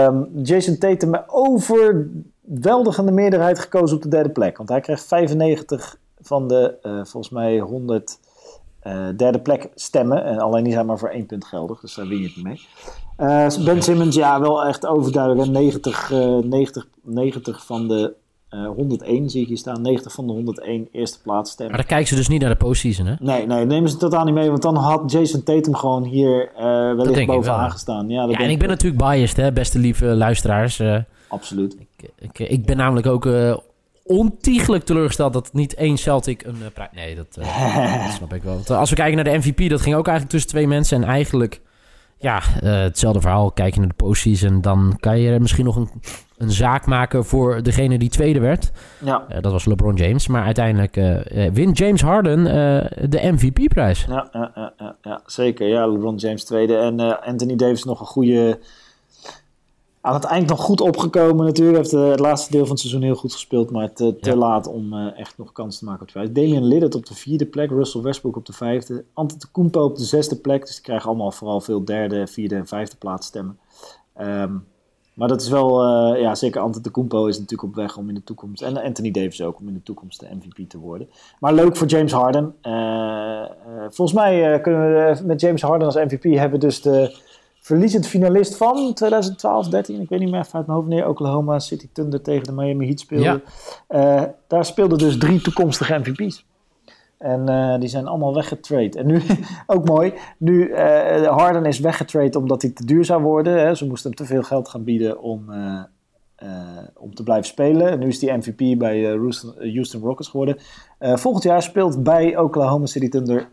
[0.05, 4.57] Um, Jason Tatum met overweldigende meerderheid gekozen op de derde plek.
[4.57, 8.19] Want hij kreeg 95 van de volgens mij 100
[8.87, 10.25] uh, derde plek stemmen.
[10.25, 12.45] En alleen die zijn maar voor één punt geldig, dus daar win je het niet
[12.45, 12.61] mee.
[13.17, 15.49] Uh, ben Simmons, ja, wel echt overduidelijk.
[15.49, 16.11] 90,
[16.43, 18.13] 90, 90 van de
[18.49, 19.81] uh, 101 zie ik hier staan.
[19.81, 21.75] 90 van de 101 eerste plaats stemmen.
[21.75, 23.13] Maar dan kijken ze dus niet naar de postseason, hè?
[23.19, 24.49] Nee, nee, nemen ze totaal niet mee.
[24.49, 26.51] Want dan had Jason Tatum gewoon hier
[26.95, 28.09] wellicht bovenaan gestaan.
[28.09, 30.81] Ja, ja en ik ben natuurlijk biased, hè, beste lieve luisteraars.
[31.27, 31.77] Absoluut.
[31.79, 33.25] Ik, ik, ik, ben namelijk ook
[34.03, 36.89] ontiegelijk teleurgesteld dat niet één Celtic een prijs...
[36.93, 38.53] Nee, dat, dat, snap ik wel.
[38.53, 41.01] Want, als we kijken naar de MVP, dat ging ook eigenlijk tussen twee mensen.
[41.01, 41.61] En eigenlijk,
[42.17, 43.51] ja, hetzelfde verhaal.
[43.51, 45.89] Kijk je naar de postseason, dan kan je er misschien nog een
[46.43, 48.71] een zaak maken voor degene die tweede werd.
[49.05, 49.25] Ja.
[49.41, 50.27] Dat was LeBron James.
[50.27, 50.95] Maar uiteindelijk
[51.53, 52.43] wint James Harden
[53.09, 54.05] de MVP-prijs.
[54.09, 55.67] Ja, ja, ja, ja, zeker.
[55.67, 56.77] Ja, LeBron James tweede.
[56.77, 58.59] En Anthony Davis nog een goede...
[60.05, 61.77] Aan het eind nog goed opgekomen natuurlijk.
[61.77, 63.71] Heeft het laatste deel van het seizoen heel goed gespeeld.
[63.71, 66.33] Maar te, te laat om echt nog kans te maken op de vijfde.
[66.33, 67.69] Damian Lillard op de vierde plek.
[67.69, 69.03] Russell Westbrook op de vijfde.
[69.13, 70.61] Antetokounmpo op de zesde plek.
[70.65, 73.57] Dus die krijgen allemaal vooral veel derde, vierde en vijfde plaats stemmen.
[74.21, 74.65] Um,
[75.13, 78.23] maar dat is wel, uh, ja, zeker Antetokounmpo is natuurlijk op weg om in de
[78.23, 81.09] toekomst, en Anthony Davis ook, om in de toekomst de MVP te worden.
[81.39, 82.55] Maar leuk voor James Harden.
[83.89, 87.17] Volgens mij kunnen we met James Harden als MVP hebben dus de
[87.63, 91.60] verliezend finalist van 2012, 13, ik weet niet meer even uit mijn hoofd wanneer Oklahoma
[91.60, 93.41] City Thunder tegen de Miami Heat speelde.
[93.88, 94.36] Ja.
[94.47, 96.45] daar speelden dus drie toekomstige MVP's.
[97.17, 98.99] En die zijn allemaal weggetrade.
[98.99, 99.21] En nu,
[99.67, 100.76] ook mooi, nu
[101.26, 103.65] Harden is weggetrade omdat hij te duur zou worden.
[103.65, 103.76] Hè.
[103.76, 105.45] Ze moesten hem te veel geld gaan bieden om,
[106.97, 107.91] om te blijven spelen.
[107.91, 109.04] En nu is hij MVP bij
[109.58, 110.58] Houston Rockets geworden.
[110.99, 113.49] volgend jaar speelt bij Oklahoma City Thunder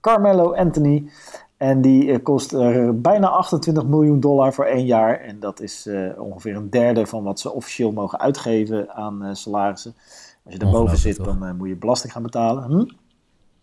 [0.00, 1.10] Carmelo Anthony.
[1.58, 2.52] En die eh, kost
[2.94, 5.20] bijna 28 miljoen dollar voor één jaar.
[5.20, 9.94] En dat is eh, ongeveer een derde van wat ze officieel mogen uitgeven aan salarissen.
[10.44, 12.64] Als je daarboven zit, dan moet je belasting gaan betalen.
[12.64, 12.84] Hm?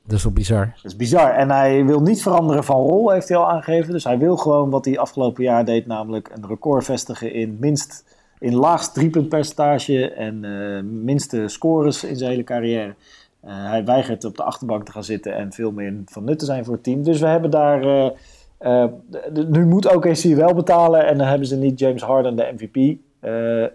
[0.08, 0.66] Dat is wel bizar.
[0.76, 1.32] Dat is bizar.
[1.32, 3.94] En hij wil niet veranderen van rol, heeft hij al aangegeven.
[3.94, 8.04] Dus hij wil gewoon wat hij afgelopen jaar deed, namelijk een record vestigen in minst
[8.40, 12.96] in laagst driepuntpercentage en minste scores in zijn hele carrière.
[13.46, 16.46] Uh, hij weigert op de achterbank te gaan zitten en veel meer van nut te
[16.46, 17.04] zijn voor het team.
[17.04, 17.84] Dus we hebben daar.
[17.84, 18.10] Uh,
[18.62, 18.86] uh,
[19.48, 22.76] nu moet OKC wel betalen en dan hebben ze niet James Harden, de MVP,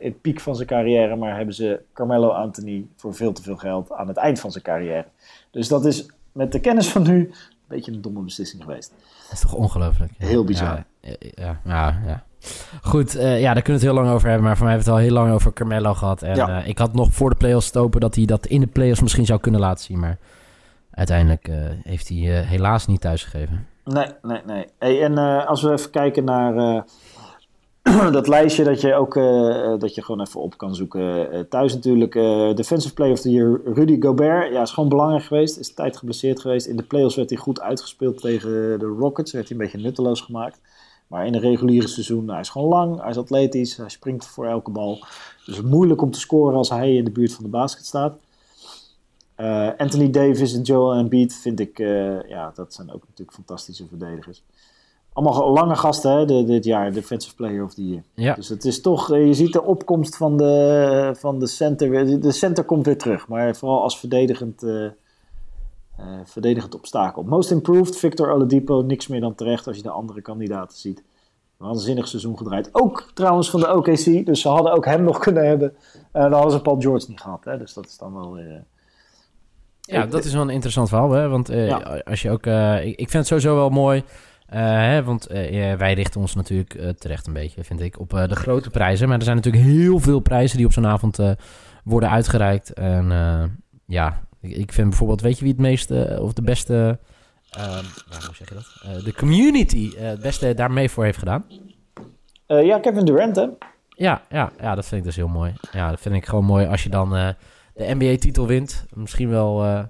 [0.01, 3.57] in het piek van zijn carrière, maar hebben ze Carmelo Anthony voor veel te veel
[3.57, 5.05] geld aan het eind van zijn carrière.
[5.51, 7.31] Dus dat is met de kennis van nu
[7.77, 8.93] beetje een domme beslissing geweest.
[9.23, 10.13] Dat is toch ongelooflijk?
[10.19, 10.85] Heel bizar.
[11.01, 12.25] Ja, ja, ja, ja.
[12.83, 14.47] Goed, uh, ja, daar kunnen we het heel lang over hebben.
[14.47, 16.23] Maar voor mij hebben we het al heel lang over Carmelo gehad.
[16.23, 16.61] En ja.
[16.61, 19.27] uh, ik had nog voor de playoffs stopen dat hij dat in de playoffs misschien
[19.27, 19.99] zou kunnen laten zien.
[19.99, 20.19] Maar
[20.91, 23.67] uiteindelijk uh, heeft hij helaas niet thuisgegeven.
[23.85, 24.67] Nee, nee, nee.
[24.79, 26.85] Hey, en als we even kijken naar
[28.13, 29.15] dat lijstje dat je ook
[29.81, 31.49] dat je gewoon even op kan zoeken.
[31.49, 32.13] thuis natuurlijk
[32.57, 34.53] Defensive Player of the Year Rudy Gobert.
[34.53, 35.59] Ja, is gewoon belangrijk geweest.
[35.59, 36.67] Is tijd geblesseerd geweest.
[36.67, 39.33] In de playoffs werd hij goed uitgespeeld tegen de Rockets.
[39.33, 40.61] Werd hij een beetje nutteloos gemaakt.
[41.11, 44.47] Maar in een reguliere seizoen, hij is gewoon lang, hij is atletisch, hij springt voor
[44.47, 45.05] elke bal.
[45.47, 48.19] Dus moeilijk om te scoren als hij in de buurt van de basket staat.
[49.77, 51.79] Anthony Davis en Joel Embiid vind ik,
[52.29, 54.43] ja, dat zijn ook natuurlijk fantastische verdedigers.
[55.13, 58.03] Allemaal lange gasten hè, dit jaar, Defensive Player of the Year.
[58.15, 58.35] Ja.
[58.35, 62.21] Dus het is toch, eh, je ziet de opkomst van de, van de center.
[62.21, 64.91] De center komt weer terug, maar vooral als verdedigend, uh, uh,
[66.25, 67.23] verdedigend obstakel.
[67.23, 71.03] Most Improved, Victor Oladipo, niks meer dan terecht als je de andere kandidaten ziet.
[71.57, 72.69] Waanzinnig seizoen gedraaid.
[72.73, 75.75] Ook trouwens van de OKC, dus ze hadden ook hem nog kunnen hebben.
[76.13, 77.59] Uh, dan hadden ze Paul George niet gehad, hè?
[77.59, 78.39] dus dat is dan wel...
[78.39, 78.55] Uh,
[79.81, 81.29] ja, dat is wel een interessant verhaal, hè?
[81.29, 82.03] want ja.
[82.05, 82.47] als je ook...
[82.47, 84.05] ik, ik vind het sowieso wel mooi...
[84.57, 85.27] hè, want
[85.79, 89.09] wij richten ons natuurlijk terecht een beetje, vind ik, op de grote prijzen.
[89.09, 91.19] Maar er zijn natuurlijk heel veel prijzen die op zo'n avond
[91.85, 92.73] worden uitgereikt.
[92.73, 93.13] En
[93.87, 96.99] ja, ik, vind bijvoorbeeld, weet je wie het meeste of de beste,
[97.59, 97.79] uh,
[98.27, 99.05] hoe zeg je dat?
[99.05, 101.45] De community het beste daarmee voor heeft gedaan?
[102.47, 103.47] Eh, ja, Kevin Durant, hè?
[103.89, 105.53] Ja, ja, ja, dat vind ik dus heel mooi.
[105.73, 108.87] Ja, dat vind ik gewoon mooi als je dan de NBA-titel wint.
[108.95, 109.87] Misschien wel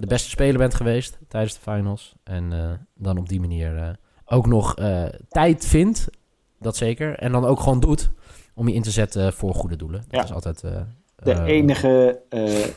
[0.00, 2.14] de beste speler bent geweest tijdens de finals.
[2.22, 2.52] En
[2.94, 4.74] dan op die manier ook nog
[5.28, 6.08] tijd vindt,
[6.60, 7.18] dat zeker.
[7.18, 8.10] En dan ook gewoon doet
[8.54, 10.04] om je in te zetten voor goede doelen.
[10.08, 10.60] Dat is altijd
[11.16, 12.20] de, enige,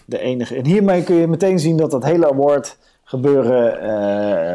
[0.06, 0.56] de enige.
[0.56, 3.80] En hiermee kun je meteen zien dat dat hele award gebeuren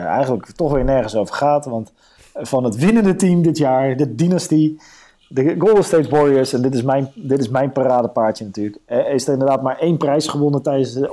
[0.07, 1.65] eigenlijk toch weer nergens over gaat.
[1.65, 1.93] Want
[2.35, 4.81] van het winnende team dit jaar, de dynastie,
[5.29, 9.33] de Golden State Warriors, en dit is mijn, dit is mijn paradepaardje natuurlijk, is er
[9.33, 11.13] inderdaad maar één prijs gewonnen tijdens de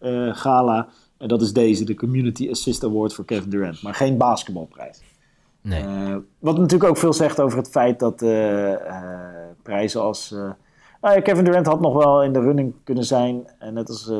[0.00, 0.88] award gala.
[1.16, 3.82] En dat is deze, de Community Assist Award voor Kevin Durant.
[3.82, 5.00] Maar geen basketbalprijs.
[5.60, 5.84] Nee.
[6.38, 8.16] wat natuurlijk ook veel zegt over het feit dat
[9.62, 10.34] prijzen als
[11.00, 13.46] nou Kevin Durant had nog wel in de running kunnen zijn.
[13.58, 14.12] En net als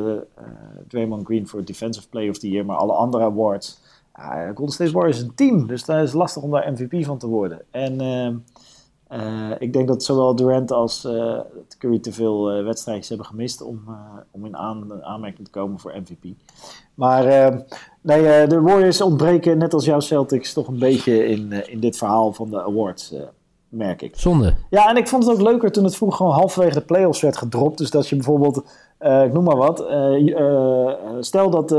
[0.88, 2.66] Draymond Green voor Defensive Player of the Year.
[2.66, 3.80] Maar alle andere awards.
[4.54, 5.66] Golden State Warriors is een team.
[5.66, 7.60] Dus dat is lastig om daar MVP van te worden.
[7.70, 7.96] En
[9.09, 11.09] eh, ik denk dat zowel Durant als
[11.79, 13.62] Curry te veel wedstrijdjes hebben gemist.
[13.62, 13.81] Om,
[14.31, 16.25] om in aan, aanmerking te komen voor MVP.
[16.94, 17.25] Maar
[18.01, 22.33] nee, de Warriors ontbreken net als jouw Celtics toch een beetje in, in dit verhaal
[22.33, 23.14] van de awards
[23.68, 24.16] merk ik.
[24.16, 24.55] Zonde.
[24.71, 27.37] Ja, en ik vond het ook leuker toen het vroeger gewoon halverwege de playoffs werd
[27.37, 27.79] gedropt.
[27.79, 28.62] Dus dat je bijvoorbeeld,
[29.01, 31.77] uh, ik noem maar wat, uh, uh, stel dat,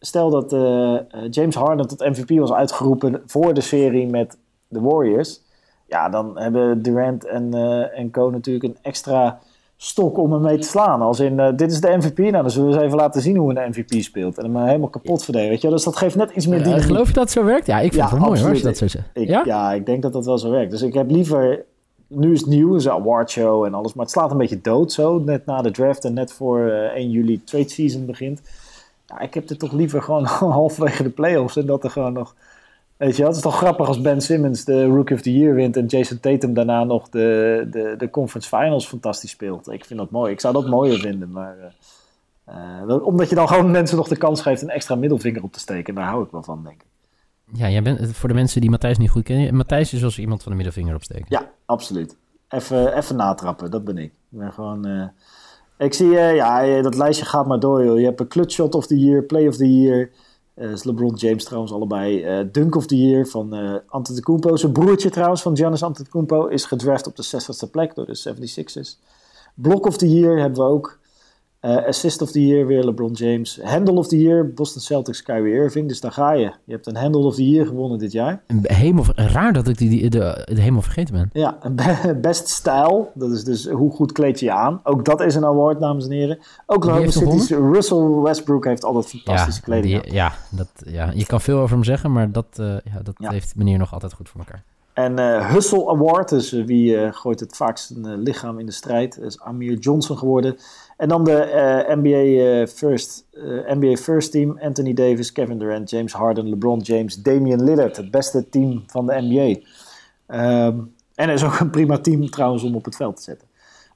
[0.00, 0.50] stel dat
[1.30, 5.40] James Harden tot MVP was uitgeroepen voor de serie met de Warriors.
[5.92, 7.54] Ja, dan hebben Durant en,
[7.94, 9.38] en Co natuurlijk een extra
[9.76, 11.02] stok om hem mee te slaan.
[11.02, 13.36] Als in, uh, dit is de MVP, nou dan zullen we eens even laten zien
[13.36, 14.38] hoe een MVP speelt.
[14.38, 17.06] En hem helemaal kapot verdedigen, weet je Dus dat geeft net iets meer ja, Geloof
[17.06, 17.66] je dat zo werkt?
[17.66, 19.08] Ja, ik vind het wel mooi hoor, als je dat zo zegt.
[19.12, 19.42] Ik, ja?
[19.44, 20.70] ja, ik denk dat dat wel zo werkt.
[20.70, 21.64] Dus ik heb liever...
[22.06, 24.92] Nu is het nieuw, is een awardshow en alles, maar het slaat een beetje dood
[24.92, 25.18] zo.
[25.18, 28.40] Net na de draft en net voor uh, 1 juli trade season begint.
[29.06, 30.24] Ja, ik heb het toch liever gewoon
[30.58, 32.34] halverwege de playoffs en dat er gewoon nog
[32.96, 35.76] Weet je, het is toch grappig als Ben Simmons de Rookie of the Year wint
[35.76, 39.70] en Jason Tatum daarna nog de, de, de Conference Finals fantastisch speelt.
[39.70, 40.32] Ik vind dat mooi.
[40.32, 41.74] Ik zou dat mooier vinden, maar
[42.86, 45.60] uh, omdat je dan gewoon mensen nog de kans geeft een extra middelvinger op te
[45.60, 45.94] steken.
[45.94, 46.88] Daar hou ik wel van, denk ik.
[47.52, 50.42] Ja, jij bent, voor de mensen die Matthijs niet goed kennen, Matthijs is als iemand
[50.42, 51.26] van de middelvinger opsteken.
[51.28, 52.16] Ja, absoluut.
[52.48, 54.12] Even, even natrappen, dat ben ik.
[54.30, 54.86] Ik ben gewoon...
[54.86, 55.04] Uh,
[55.78, 57.98] Ik zie, uh, ja, dat lijstje gaat maar door, joh.
[57.98, 60.10] Je hebt een clutch shot of the year, play of the year.
[60.54, 62.40] Uh, is LeBron James trouwens allebei.
[62.40, 64.56] Uh, Dunk of the year van uh, Antetokounmpo.
[64.56, 68.98] Zijn broertje trouwens van Giannis Antetokounmpo is gedraft op de 60ste plek door de 76ers.
[69.54, 71.00] Block of the year hebben we ook.
[71.64, 73.60] Uh, assist of the Year weer LeBron James.
[73.62, 75.88] Handle of the Year Boston Celtics Kyrie Irving.
[75.88, 76.52] Dus daar ga je.
[76.64, 78.42] Je hebt een Handle of the Year gewonnen dit jaar.
[78.62, 81.30] Hemel, raar dat ik die, die, de, de helemaal vergeten ben.
[81.32, 81.58] Ja,
[82.20, 83.08] Best Style.
[83.14, 84.80] Dat is dus hoe goed kleed je je aan.
[84.82, 86.38] Ook dat is een award, dames en heren.
[86.66, 90.02] Oklahoma City's Russell Westbrook heeft altijd fantastische ja, kleding.
[90.02, 93.14] Die, ja, dat, ja, je kan veel over hem zeggen, maar dat, uh, ja, dat
[93.18, 93.30] ja.
[93.30, 94.64] heeft meneer nog altijd goed voor elkaar.
[94.92, 99.40] En uh, Hustle Award, dus wie uh, gooit het vaakst lichaam in de strijd, is
[99.40, 100.56] Amir Johnson geworden.
[100.96, 103.24] En dan de NBA, First,
[103.66, 107.96] NBA First Team, Anthony Davis, Kevin Durant, James Harden, LeBron James, Damian Lillard.
[107.96, 109.60] Het beste team van de NBA.
[110.66, 113.48] Um, en er is ook een prima team trouwens om op het veld te zetten.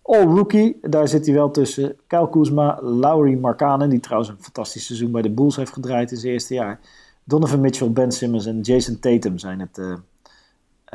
[0.02, 1.96] All Rookie, daar zit hij wel tussen.
[2.06, 6.16] Kyle Kuzma, Laurie Markkanen, die trouwens een fantastisch seizoen bij de Bulls heeft gedraaid in
[6.16, 6.80] zijn eerste jaar.
[7.24, 9.78] Donovan Mitchell, Ben Simmons en Jason Tatum zijn het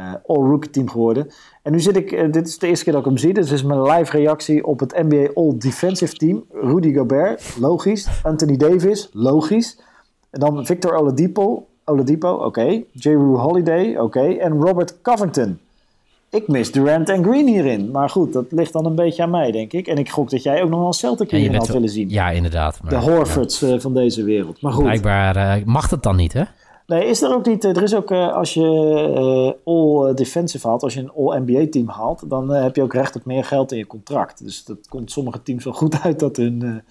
[0.01, 1.31] uh, All-Rookie team geworden.
[1.61, 3.45] En nu zit ik, uh, dit is de eerste keer dat ik hem zie, dus
[3.45, 6.43] dit is mijn live reactie op het NBA All-Defensive team.
[6.51, 8.07] Rudy Gobert, logisch.
[8.23, 9.79] Anthony Davis, logisch.
[10.29, 12.45] En dan Victor Oladipo, Oladipo oké.
[12.45, 12.85] Okay.
[12.91, 13.09] J.
[13.09, 14.01] Rue Holiday, oké.
[14.01, 14.37] Okay.
[14.37, 15.59] En Robert Covington.
[16.29, 17.91] Ik mis Durant en Green hierin.
[17.91, 19.87] Maar goed, dat ligt dan een beetje aan mij, denk ik.
[19.87, 22.09] En ik gok dat jij ook nog wel een Celtic hierin had willen zien.
[22.09, 22.79] Ja, inderdaad.
[22.81, 23.67] Maar, de Horfords ja.
[23.67, 24.61] uh, van deze wereld.
[24.61, 24.83] Maar goed.
[24.83, 26.43] Blijkbaar mag het dan niet, hè?
[26.91, 27.63] Nee, is er ook niet.
[27.63, 28.61] Er is ook, uh, als je
[29.65, 32.81] uh, all defensive haalt, als je een all NBA team haalt, dan uh, heb je
[32.81, 34.43] ook recht op meer geld in je contract.
[34.43, 36.83] Dus dat komt sommige teams wel goed uit dat hun.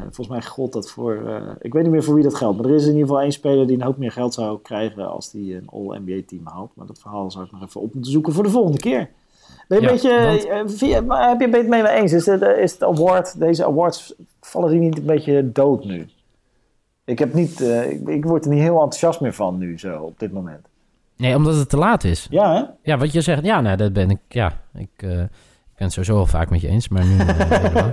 [0.00, 1.42] volgens mij gold dat voor.
[1.60, 2.58] ik weet niet meer voor wie dat geldt.
[2.58, 5.10] Maar er is in ieder geval één speler die een hoop meer geld zou krijgen
[5.10, 6.70] als die een all NBA team haalt.
[6.74, 9.10] Maar dat verhaal zou ik nog even op moeten zoeken voor de volgende keer.
[9.68, 9.94] Ben je ja, een
[10.34, 10.74] beetje, want...
[10.74, 12.12] via, heb je het mee eens?
[12.12, 16.08] Is het, is het award, deze awards, vallen die niet een beetje dood nu?
[17.08, 20.02] Ik, heb niet, uh, ik, ik, word er niet heel enthousiast meer van nu, zo,
[20.02, 20.68] op dit moment.
[21.16, 22.26] Nee, omdat het te laat is.
[22.30, 22.62] Ja, hè?
[22.90, 25.92] Ja, wat je zegt, ja, nou, dat ben ik, ja, ik, uh, ik ben het
[25.92, 27.16] sowieso wel vaak met je eens, maar nu...
[27.68, 27.86] Uh,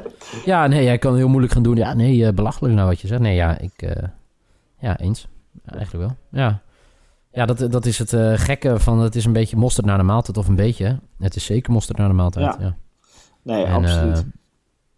[0.45, 1.75] ja, nee, jij kan heel moeilijk gaan doen.
[1.75, 3.21] Ja, nee, belachelijk nou wat je zegt.
[3.21, 3.95] Nee, ja, ik,
[4.79, 5.27] ja, eens.
[5.65, 6.61] eigenlijk wel, ja.
[7.31, 10.37] Ja, dat, dat is het gekke van, het is een beetje mosterd naar de maaltijd,
[10.37, 10.99] of een beetje.
[11.19, 12.65] Het is zeker mosterd naar de maaltijd, ja.
[12.65, 12.75] ja.
[13.41, 14.25] Nee, en, absoluut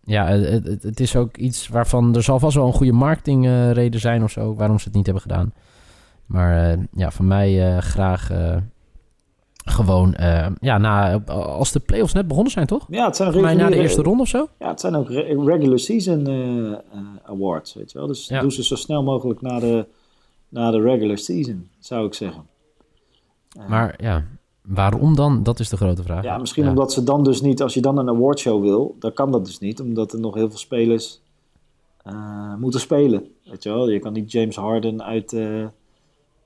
[0.08, 4.00] ja, het, het, is ook iets waarvan er zal vast wel een goede marketingreden uh,
[4.00, 5.54] zijn of zo, waarom ze het niet hebben gedaan.
[6.26, 8.32] Maar uh, ja, van mij uh, graag
[9.58, 10.16] gewoon,
[10.60, 12.86] ja, na, als de playoffs net begonnen zijn, toch?
[12.90, 14.48] Ja, het zijn reguliere, mij na de eerste ronde of zo.
[14.60, 16.28] Ja, het zijn ook re regular season
[17.24, 18.08] awards, weet je wel.
[18.08, 18.42] Dus ja.
[18.42, 19.86] doe ze zo snel mogelijk na de,
[20.50, 22.46] na de regular season, zou ik zeggen.
[23.68, 24.24] maar ja,
[24.68, 25.44] Waarom dan?
[25.44, 26.24] Dat is de grote vraag.
[26.24, 26.70] Ja, misschien ja.
[26.70, 29.60] omdat ze dan dus niet, als je dan een awardshow wil, dan kan dat dus
[29.60, 31.22] niet, omdat er nog heel veel spelers
[32.08, 33.28] uh, moeten spelen.
[33.44, 35.66] Weet je wel, je kan niet James Harden uit, uh,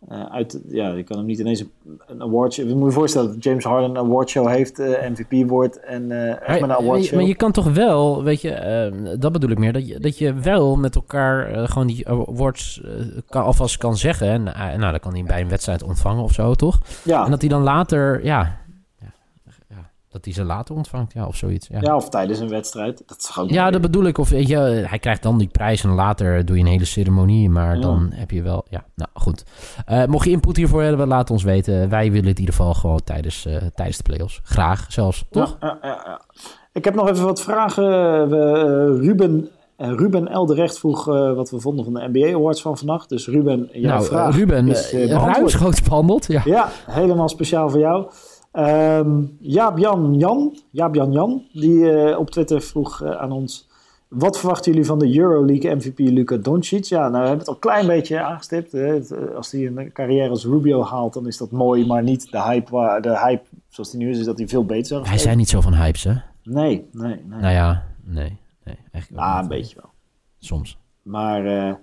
[0.10, 1.72] uh, uit ja, je kan hem niet ineens een,
[2.08, 2.68] een awardshow.
[2.68, 6.12] Je moet je voorstellen dat James Harden een awardshow heeft, MVP wordt en
[6.42, 7.16] echt een awardshow.
[7.16, 10.34] Maar je kan toch wel, weet je, dat bedoel ik meer, dat je, dat je
[10.34, 12.82] wel met elkaar gewoon die awards
[13.30, 14.28] kan, alvast kan zeggen.
[14.28, 14.44] En,
[14.80, 16.80] nou, dan kan hij bij een wedstrijd ontvangen of zo, toch?
[17.04, 17.26] Ja.
[17.26, 18.61] En dat hij dan later, ja,
[20.12, 21.67] dat hij ze later ontvangt, ja, of zoiets.
[21.67, 23.04] Ja, ja of tijdens een wedstrijd.
[23.06, 24.17] Dat is gewoon ja, dat bedoel ik.
[24.17, 27.50] Of weet je, hij krijgt dan die prijs en later doe je een hele ceremonie.
[27.50, 27.82] Maar ja.
[27.82, 29.43] dan heb je wel, ja, nou goed.
[29.89, 31.89] Uh, mocht je input hiervoor hebben, laat ons weten.
[31.89, 34.39] Wij willen het in ieder geval gewoon tijdens, uh, tijdens de playoffs.
[34.43, 35.58] Graag zelfs, toch?
[35.60, 36.21] Ja,
[36.74, 37.84] Ik heb nog even wat vragen.
[38.30, 42.78] We, uh, Ruben Ruben Elderecht vroeg uh, wat we vonden van de NBA Awards van
[42.78, 43.10] vannacht.
[43.10, 46.28] Dus Ruben, jouw nou, vraag Ruben, is uh, ruimschoots behandeld.
[46.28, 46.41] Ja.
[46.45, 48.06] ja, helemaal speciaal voor jou.
[48.54, 53.70] Um, Jan Jan, Jaap Jan Jan, die uh, op Twitter vroeg uh, aan ons...
[54.08, 56.84] Wat verwachten jullie van de Euroleague MVP Luka Doncic?
[56.84, 58.72] Ja, nou we hebben het al een klein beetje aangestipt.
[58.72, 59.00] Hè.
[59.36, 61.86] Als hij een carrière als Rubio haalt, dan is dat mooi.
[61.86, 64.66] Maar niet de hype, waar, de hype zoals die nu is, is dat hij veel
[64.66, 66.14] beter zou Hij zijn niet zo van hypes, hè?
[66.44, 67.40] Nee, nee, nee.
[67.40, 68.38] Nou ja, nee.
[68.64, 68.76] nee
[69.16, 69.90] ah, een beetje wel.
[70.40, 70.78] Soms.
[71.02, 71.46] Maar...
[71.46, 71.74] Uh,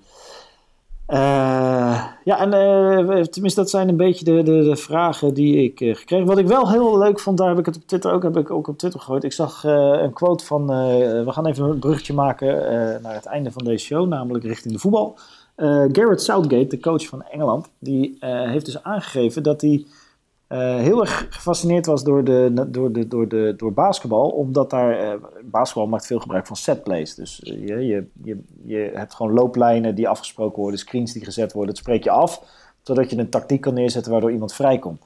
[1.08, 5.80] uh, ja, en uh, tenminste, dat zijn een beetje de, de, de vragen die ik
[5.80, 6.26] uh, gekregen.
[6.26, 8.50] Wat ik wel heel leuk vond, daar heb ik het op Twitter ook, heb ik
[8.50, 9.24] ook op Twitter gegooid.
[9.24, 12.46] Ik zag een quote van, we gaan even een bruggetje maken
[13.02, 15.18] naar het einde van deze show, namelijk richting de voetbal.
[15.92, 19.84] Garrett Southgate, de coach van Engeland, die heeft dus aangegeven dat hij
[20.56, 25.22] heel erg gefascineerd was door, de, door, de, door, de, door basketbal, omdat daar, uh,
[25.44, 27.14] basketbal maakt veel gebruik van setplays.
[27.14, 31.52] Dus uh, je, je, je, je hebt gewoon looplijnen die afgesproken worden, screens die gezet
[31.52, 32.42] worden, dat spreek je af.
[32.82, 35.00] zodat je een tactiek kan neerzetten waardoor iemand vrijkomt.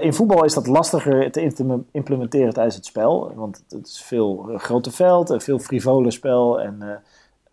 [0.00, 4.90] In voetbal is dat lastiger te implementeren tijdens het spel, want het is veel grote
[4.90, 7.02] veld veel frivole spel en...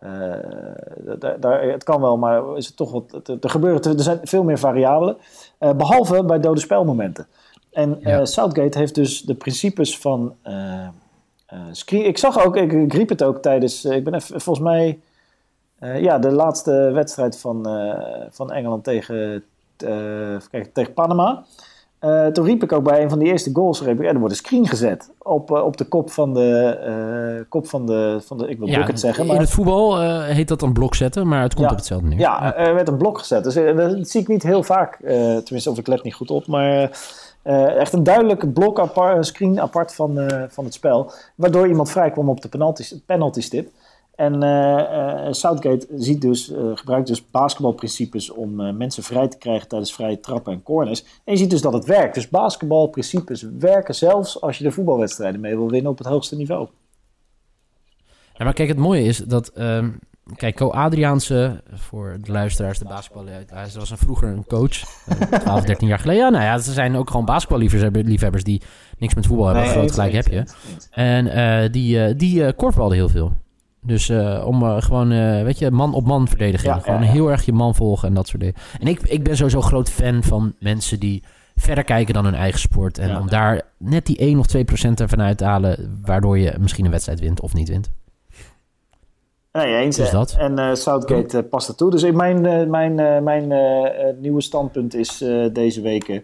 [0.04, 0.10] Uh,
[1.18, 4.42] daar, daar, het kan wel, maar is het toch wat, er, gebeuren, er zijn veel
[4.42, 5.16] meer variabelen.
[5.60, 7.26] Uh, behalve bij dode spelmomenten.
[7.72, 8.24] En ja.
[8.24, 10.34] Southgate heeft dus de principes van
[11.70, 12.06] screen.
[12.06, 13.84] Ik zag ook, ik, ik, riep het ook tijdens.
[13.84, 15.00] ik ben even, volgens mij.
[16.00, 17.68] ja, de laatste wedstrijd van,
[18.30, 19.44] van Engeland tegen,
[20.50, 21.44] kijk, tegen Panama.
[22.04, 24.30] Uh, toen riep ik ook bij een van die eerste goals, riep ik, er wordt
[24.30, 26.78] een screen gezet op, uh, op de kop van de,
[27.38, 29.26] uh, kop van de, van de, ik wil ja, het zeggen.
[29.26, 29.34] Maar...
[29.34, 32.18] In het voetbal heet dat een blok zetten, maar het komt op hetzelfde neer.
[32.18, 33.44] Ja, er werd een blok gezet.
[33.44, 34.96] Dus dat zie ik niet heel vaak,
[35.44, 36.90] tenminste of ik let niet goed op, maar
[37.78, 42.28] echt een duidelijke blok apart, screen apart van, van het spel, waardoor iemand vrij kwam
[42.28, 43.68] op de penalty, penalty stip.
[44.16, 49.94] En uh, Southgate ziet dus, uh, gebruikt dus basketbalprincipes om mensen vrij te krijgen tijdens
[49.94, 51.04] vrije trappen en corners.
[51.24, 52.14] En je ziet dus dat het werkt.
[52.14, 56.68] Dus basketbalprincipes werken zelfs als je de voetbalwedstrijden mee wil winnen op het hoogste niveau.
[58.34, 59.50] Ja, maar kijk, het mooie is dat...
[59.58, 59.98] Um,
[60.36, 63.24] kijk, Co Adriaanse, voor de luisteraars, de basketbal...
[63.26, 64.78] Hij was een, vroeger een coach,
[65.40, 66.22] 12, 13 jaar geleden.
[66.22, 68.62] Ja, nou ja, ze zijn ook gewoon basketballiefhebbers die
[68.98, 69.64] niks met voetbal hebben.
[69.64, 70.44] Nee, groot gelijk heb je.
[70.90, 73.32] En die, die korfbalde heel veel.
[73.86, 76.68] Dus uh, om uh, gewoon, uh, weet je, man op man verdedigen.
[76.68, 77.12] Ja, gewoon ja, ja.
[77.12, 78.56] heel erg je man volgen en dat soort dingen.
[78.80, 81.22] En ik, ik ben sowieso groot fan van mensen die
[81.54, 82.98] verder kijken dan hun eigen sport.
[82.98, 86.54] En om daar net die 1 of 2 procent ervan uit te halen, waardoor je
[86.58, 87.90] misschien een wedstrijd wint of niet wint.
[89.52, 89.96] Nee, eens.
[89.96, 90.36] Dus dat.
[90.38, 91.90] En Southgate past er toe.
[91.90, 92.94] Dus mijn, mijn,
[93.24, 93.52] mijn
[94.20, 96.22] nieuwe standpunt is deze week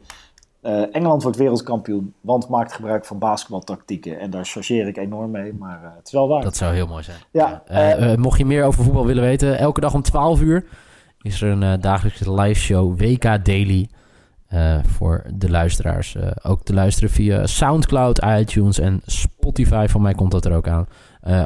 [0.63, 4.19] uh, Engeland wordt wereldkampioen, want maakt gebruik van basketbaltactieken.
[4.19, 6.43] En daar chargeer ik enorm mee, maar uh, het is wel waar.
[6.43, 7.17] Dat zou heel mooi zijn.
[7.31, 10.65] Ja, uh, mocht je meer over voetbal willen weten, elke dag om 12 uur
[11.23, 13.89] is er een dagelijkse live show WK Daily.
[14.83, 16.17] voor de luisteraars.
[16.43, 19.87] ook te luisteren via Soundcloud, iTunes en Spotify.
[19.89, 20.87] Van mij komt dat er ook aan.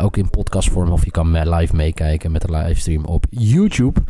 [0.02, 4.00] ook in podcastvorm of je kan live meekijken met de livestream op YouTube.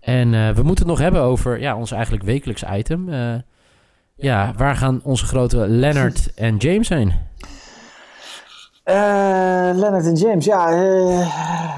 [0.00, 3.08] En we moeten het nog hebben over ja, ons eigenlijk wekelijks item.
[4.20, 7.12] Ja, waar gaan onze grote Leonard en James heen?
[8.84, 8.94] Uh,
[9.74, 11.28] Leonard en James, ja, uh,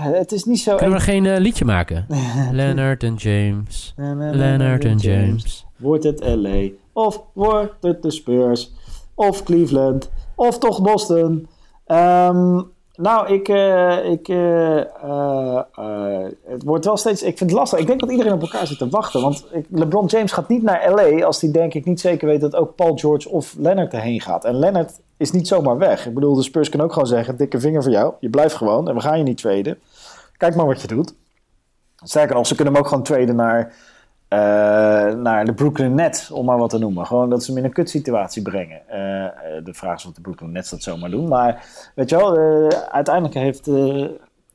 [0.02, 0.76] het is niet zo...
[0.76, 2.06] Kunnen we geen uh, liedje maken?
[2.52, 5.66] Leonard en James, Leonard en James.
[5.76, 8.72] Wordt het LA, of wordt het de Spurs,
[9.14, 11.48] of Cleveland, of toch Boston?
[11.86, 15.60] Um, nou, ik, uh, ik, uh, uh,
[16.44, 17.22] het wordt wel steeds.
[17.22, 17.78] Ik vind het lastig.
[17.78, 19.20] Ik denk dat iedereen op elkaar zit te wachten.
[19.20, 22.54] Want LeBron James gaat niet naar LA als hij, denk ik, niet zeker weet dat
[22.56, 24.44] ook Paul George of Leonard erheen gaat.
[24.44, 26.06] En Leonard is niet zomaar weg.
[26.06, 28.14] Ik bedoel, de Spurs kunnen ook gewoon zeggen: dikke vinger voor jou.
[28.20, 29.78] Je blijft gewoon en we gaan je niet traden.
[30.36, 31.14] Kijk maar wat je doet.
[32.02, 33.74] Sterker nog, ze kunnen hem ook gewoon traden naar
[35.22, 37.06] naar de Brooklyn Nets, om maar wat te noemen.
[37.06, 38.80] Gewoon dat ze hem in een kutsituatie brengen.
[38.88, 38.94] Uh,
[39.64, 41.28] de vraag is of de Brooklyn Nets dat zomaar doen.
[41.28, 42.36] Maar weet je wel,
[42.90, 43.66] uiteindelijk heeft,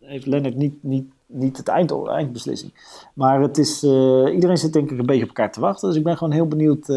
[0.01, 2.73] heeft Leonard niet, niet, niet het eind, eindbeslissing.
[3.13, 3.83] Maar het is,
[4.33, 5.87] iedereen zit denk ik een beetje op elkaar te wachten.
[5.87, 6.87] Dus ik ben gewoon heel benieuwd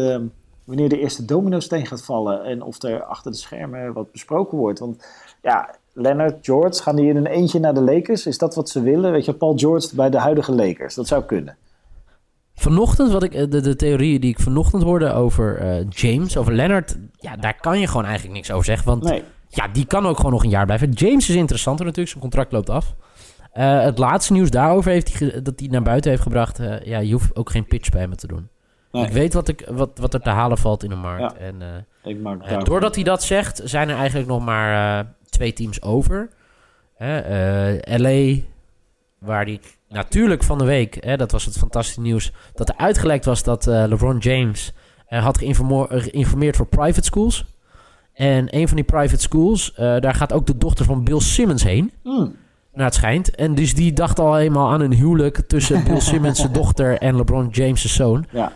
[0.63, 2.43] wanneer de eerste domino-steen gaat vallen.
[2.43, 4.79] En of er achter de schermen wat besproken wordt.
[4.79, 5.07] Want
[5.41, 8.25] ja, Leonard, George, gaan die in een eentje naar de Lakers?
[8.25, 9.11] Is dat wat ze willen?
[9.11, 10.95] Weet je, Paul George bij de huidige Lakers.
[10.95, 11.57] Dat zou kunnen.
[12.59, 16.53] Vanochtend, wat ik, eh, de, de theorieën die ik vanochtend hoorde over uh, James, over
[16.53, 18.87] Leonard, ja, daar kan je gewoon eigenlijk niks over zeggen.
[18.87, 19.23] Want nee.
[19.47, 20.91] ja, die kan ook gewoon nog een jaar blijven.
[20.91, 22.95] James is interessanter natuurlijk, zijn contract loopt af.
[23.53, 26.59] Uh, het laatste nieuws daarover heeft hij, dat hij naar buiten heeft gebracht.
[26.59, 28.49] Uh, ja, je hoeft ook geen pitch bij me te doen.
[28.91, 29.05] Nee.
[29.05, 31.33] Ik weet wat, ik, wat, wat er te halen valt in de markt.
[31.39, 31.45] Ja.
[31.45, 36.29] En, ik maak doordat hij dat zegt, zijn er eigenlijk nog maar twee teams over.
[37.83, 38.35] LA,
[39.19, 43.25] waar die natuurlijk van de week, hè, dat was het fantastische nieuws, dat er uitgelekt
[43.25, 44.73] was dat uh, LeBron James
[45.09, 47.45] uh, had geïnformeerd voor private schools.
[48.13, 51.63] En een van die private schools, uh, daar gaat ook de dochter van Bill Simmons
[51.63, 51.91] heen.
[52.03, 52.35] Mm.
[52.73, 53.35] Naar het schijnt.
[53.35, 57.47] En dus die dacht al eenmaal aan een huwelijk tussen Bill Simmons' dochter en LeBron
[57.51, 58.25] James' zoon.
[58.31, 58.51] Ja.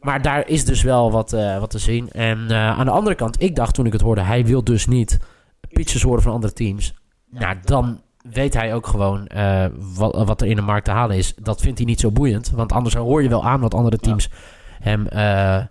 [0.00, 2.10] Maar daar is dus wel wat, wat te zien.
[2.10, 5.18] En aan de andere kant, ik dacht toen ik het hoorde, hij wil dus niet
[5.72, 6.94] pitches horen van andere teams.
[7.30, 8.00] Nou, dan
[8.32, 11.34] weet hij ook gewoon uh, wat, wat, er in de markt te halen is.
[11.34, 12.50] Dat vindt hij niet zo boeiend.
[12.50, 14.30] Want anders hoor je wel aan wat andere teams
[14.80, 15.62] hem uh,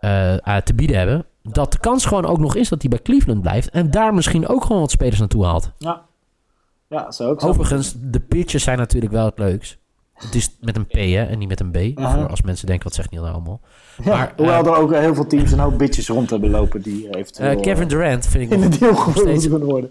[0.00, 1.26] uh, te bieden hebben.
[1.42, 3.70] Dat de kans gewoon ook nog is dat hij bij Cleveland blijft.
[3.70, 5.72] En daar misschien ook gewoon wat spelers naartoe haalt.
[5.78, 6.02] Ja,
[6.88, 7.44] ja zo ook.
[7.44, 9.78] Overigens, de pitches zijn natuurlijk wel het leukst.
[10.14, 12.00] Het is met een P hè, en niet met een B.
[12.00, 13.60] Voor als mensen denken, wat zegt Niel nou allemaal?
[14.04, 17.16] Ja, maar, hoewel er ook heel veel teams een hoop bitches rond hebben lopen die
[17.16, 17.60] eventueel...
[17.60, 19.90] Kevin Durant vind ik in de deal kunnen worden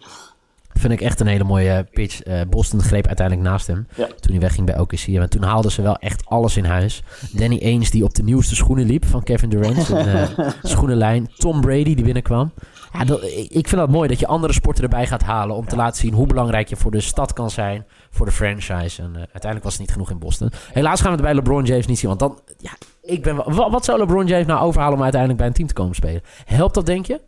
[0.79, 2.25] Vind ik echt een hele mooie pitch.
[2.25, 3.87] Uh, Boston greep uiteindelijk naast hem.
[3.95, 5.07] Toen hij wegging bij OKC.
[5.07, 7.03] En toen haalden ze wel echt alles in huis.
[7.31, 9.89] Danny Ainge die op de nieuwste schoenen liep van Kevin Durant.
[9.89, 10.23] Uh,
[10.63, 11.29] schoenenlijn.
[11.37, 12.51] Tom Brady die binnenkwam.
[12.93, 15.55] Ja, dat, ik vind dat mooi dat je andere sporten erbij gaat halen.
[15.55, 17.85] Om te laten zien hoe belangrijk je voor de stad kan zijn.
[18.09, 19.01] Voor de franchise.
[19.01, 20.51] En uh, uiteindelijk was het niet genoeg in Boston.
[20.73, 22.09] Helaas gaan we het bij LeBron James niet zien.
[22.09, 22.71] Want dan, ja,
[23.01, 25.73] ik ben, wat, wat zou LeBron James nou overhalen om uiteindelijk bij een team te
[25.73, 26.21] komen spelen?
[26.45, 27.21] Helpt dat, denk je?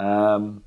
[0.00, 0.62] Um,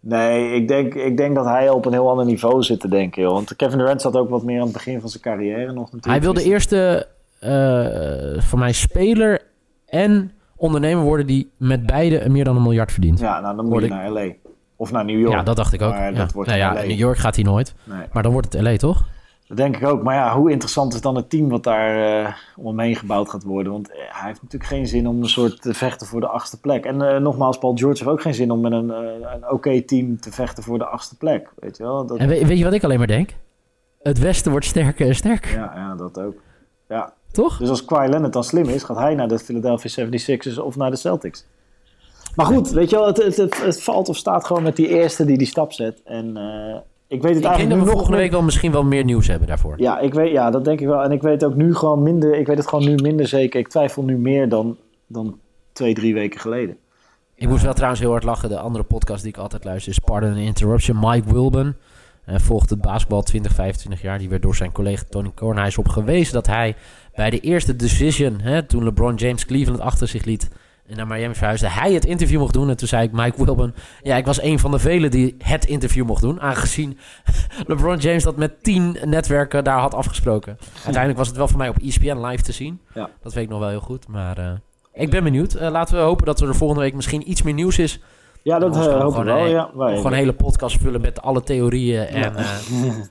[0.00, 3.22] nee, ik denk, ik denk dat hij op een heel ander niveau zit te denken.
[3.22, 3.32] Joh.
[3.32, 6.06] Want Kevin Durant zat ook wat meer aan het begin van zijn carrière nog natuurlijk.
[6.06, 7.06] Hij wil de eerste,
[7.40, 9.42] uh, van mij, speler
[9.86, 13.18] en ondernemer worden die met beide meer dan een miljard verdient.
[13.18, 14.28] Ja, nou dan moet je naar LA.
[14.76, 15.32] Of naar New York.
[15.32, 15.92] Ja, dat dacht ik ook.
[15.92, 16.18] Maar ja.
[16.18, 17.74] Dat wordt nou ja, New York gaat hij nooit.
[17.84, 18.06] Nee.
[18.12, 19.04] Maar dan wordt het LA, toch?
[19.50, 20.02] Dat denk ik ook.
[20.02, 23.28] Maar ja, hoe interessant is dan het team wat daar uh, om hem heen gebouwd
[23.28, 23.72] gaat worden?
[23.72, 26.60] Want uh, hij heeft natuurlijk geen zin om een soort te vechten voor de achtste
[26.60, 26.84] plek.
[26.84, 29.82] En uh, nogmaals, Paul George heeft ook geen zin om met een, een oké okay
[29.82, 31.52] team te vechten voor de achtste plek.
[31.58, 32.06] Weet je wel?
[32.06, 32.18] Dat...
[32.18, 33.30] En weet, weet, je wat ik alleen maar denk?
[34.02, 35.52] Het Westen wordt sterker en sterker.
[35.52, 36.34] Ja, ja dat ook.
[36.88, 37.12] Ja.
[37.32, 37.58] Toch?
[37.58, 40.90] Dus als Kawhi Leonard dan slim is, gaat hij naar de Philadelphia 76ers of naar
[40.90, 41.46] de Celtics.
[42.34, 44.88] Maar goed, weet je wel, het, het, het, het, valt of staat gewoon met die
[44.88, 46.02] eerste die die stap zet.
[46.04, 46.36] En
[47.10, 49.26] ik weet het ik eigenlijk denk dat we volgende week wel misschien wel meer nieuws
[49.26, 49.74] hebben daarvoor.
[49.76, 51.02] Ja, ik weet, ja, dat denk ik wel.
[51.02, 52.38] En ik weet ook nu gewoon minder.
[52.38, 53.60] Ik weet het gewoon nu minder zeker.
[53.60, 55.38] Ik twijfel nu meer dan, dan
[55.72, 56.76] twee, drie weken geleden.
[57.34, 58.48] Ik moest wel trouwens heel hard lachen.
[58.48, 60.98] De andere podcast die ik altijd luister is Pardon Interruption.
[61.00, 61.76] Mike Wilben
[62.28, 64.18] uh, volgt het basketbal 20, 25 jaar.
[64.18, 66.76] Die werd door zijn collega Tony Kornhuis op gewezen dat hij
[67.14, 70.48] bij de eerste decision, hè, toen LeBron James Cleveland achter zich liet,
[70.90, 72.68] en naar Miami verhuisde, hij het interview mocht doen.
[72.68, 75.64] En toen zei ik, Mike Wilben, ja, ik was een van de velen die het
[75.64, 76.40] interview mocht doen.
[76.40, 76.98] Aangezien
[77.66, 80.58] LeBron James dat met tien netwerken daar had afgesproken.
[80.74, 82.80] Uiteindelijk was het wel voor mij op ESPN live te zien.
[82.94, 83.10] Ja.
[83.22, 84.08] Dat weet ik nog wel heel goed.
[84.08, 84.50] Maar uh,
[84.92, 85.54] ik ben benieuwd.
[85.54, 88.00] Uh, laten we hopen dat er de volgende week misschien iets meer nieuws is.
[88.42, 89.70] Ja, dat uh, hoop ik wel, ja.
[89.74, 92.34] Wij, gewoon een hele podcast vullen met alle theorieën en...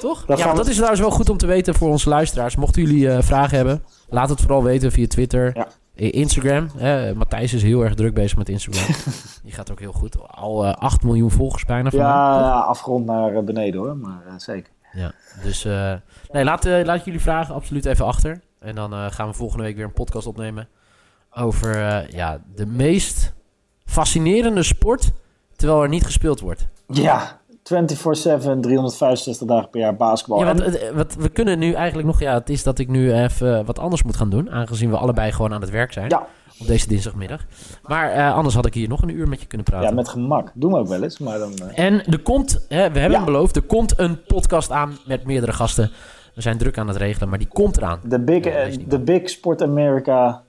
[0.00, 0.24] Toch?
[0.24, 2.56] Dat ja, dat is trouwens wel goed om te weten voor onze luisteraars.
[2.56, 5.50] Mochten jullie vragen hebben, laat het vooral weten via Twitter.
[5.54, 5.68] Ja.
[5.94, 6.68] Instagram.
[7.16, 8.94] Matthijs is heel erg druk bezig met Instagram.
[9.44, 10.28] Die gaat ook heel goed.
[10.28, 11.90] Al uh, eh, 8 miljoen volgers bijna.
[11.90, 14.72] Van ja, ja, afgerond naar eh, beneden hoor, maar uh, zeker.
[14.92, 15.64] Ja, dus
[16.32, 18.40] nee, laat, laat jullie vragen absoluut even achter.
[18.60, 20.68] En dan gaan we volgende week weer een podcast opnemen
[21.30, 21.76] over
[22.16, 23.32] ja, de meest
[23.84, 25.12] fascinerende sport
[25.56, 26.68] terwijl er niet gespeeld wordt.
[26.86, 30.44] Ja, 24-7, 365 dagen per jaar basketbal.
[30.44, 32.20] Ja, wat, wat, we kunnen nu eigenlijk nog...
[32.20, 34.50] Ja, het is dat ik nu even wat anders moet gaan doen.
[34.50, 36.08] Aangezien we allebei gewoon aan het werk zijn.
[36.08, 36.26] Ja.
[36.60, 37.44] Op deze dinsdagmiddag.
[37.82, 39.88] Maar uh, anders had ik hier nog een uur met je kunnen praten.
[39.88, 40.50] Ja, met gemak.
[40.54, 41.18] Doen we ook wel eens.
[41.18, 41.78] Maar dan, uh...
[41.78, 43.24] En er komt, hè, we hebben ja.
[43.24, 45.90] beloofd, er komt een podcast aan met meerdere gasten.
[46.34, 48.00] We zijn druk aan het regelen, maar die komt eraan.
[48.04, 50.42] De Big, uh, Big Sport America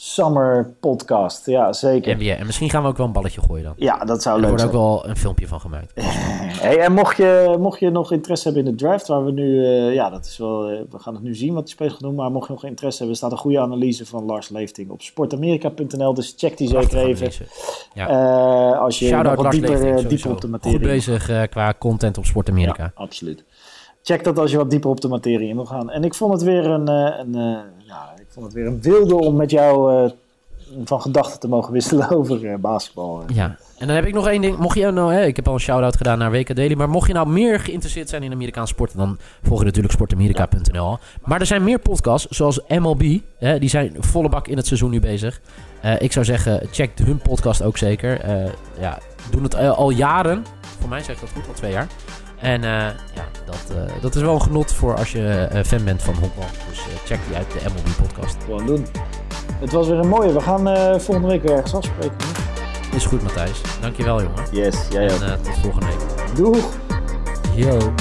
[0.00, 1.46] Summer podcast.
[1.46, 2.16] Ja, zeker.
[2.16, 2.34] NBA.
[2.34, 3.72] En misschien gaan we ook wel een balletje gooien dan.
[3.76, 4.68] Ja, dat zou leuk zijn.
[4.68, 5.92] Er wordt ook wel een filmpje van gemaakt.
[6.64, 9.44] hey, en mocht je, mocht je nog interesse hebben in de draft, waar we nu,
[9.44, 12.08] uh, ja, dat is wel, uh, we gaan het nu zien wat die spelers gaan
[12.08, 15.02] doen, maar mocht je nog interesse hebben, staat een goede analyse van Lars Leefting op
[15.02, 17.46] sportamerika.nl, dus check die zeker even.
[17.94, 18.10] Ja.
[18.10, 20.78] Uh, als je nog wat dieper, dieper op de materie...
[20.78, 22.82] Goed bezig qua content op Sportamerika.
[22.82, 23.44] Ja, absoluut.
[24.02, 25.90] Check dat als je wat dieper op de materie in wil gaan.
[25.90, 27.60] En ik vond het weer een, een
[28.38, 30.10] vond het weer een wilde om met jou uh,
[30.84, 33.22] van gedachten te mogen wisselen over uh, basketbal.
[33.34, 34.56] Ja, en dan heb ik nog één ding.
[34.56, 37.06] Mocht je nou, hè, ik heb al een shout-out gedaan naar WK Daily, maar mocht
[37.06, 40.98] je nou meer geïnteresseerd zijn in Amerikaanse sporten, dan volg je natuurlijk sportamerika.nl.
[41.24, 44.90] Maar er zijn meer podcasts, zoals MLB, hè, die zijn volle bak in het seizoen
[44.90, 45.40] nu bezig.
[45.98, 48.20] Ik zou zeggen, check hun podcast ook zeker.
[48.80, 48.98] ja,
[49.30, 50.44] doen het al jaren.
[50.78, 51.86] Voor mij zegt dat goed, al twee jaar.
[52.40, 52.68] En uh,
[53.14, 56.14] ja, dat, uh, dat is wel een genot voor als je uh, fan bent van
[56.14, 56.44] honkbal.
[56.68, 58.36] Dus check die uit, de MLB podcast.
[58.44, 58.86] Gewoon doen.
[59.60, 60.32] Het was weer een mooie.
[60.32, 62.16] We gaan volgende week weer ergens afspreken.
[62.94, 63.60] Is goed, Matthijs.
[63.80, 64.44] Dankjewel, jongen.
[64.52, 65.44] Yes, jij en, ook.
[65.44, 66.36] tot volgende week.
[66.36, 66.72] Doeg!
[67.54, 67.92] Yo.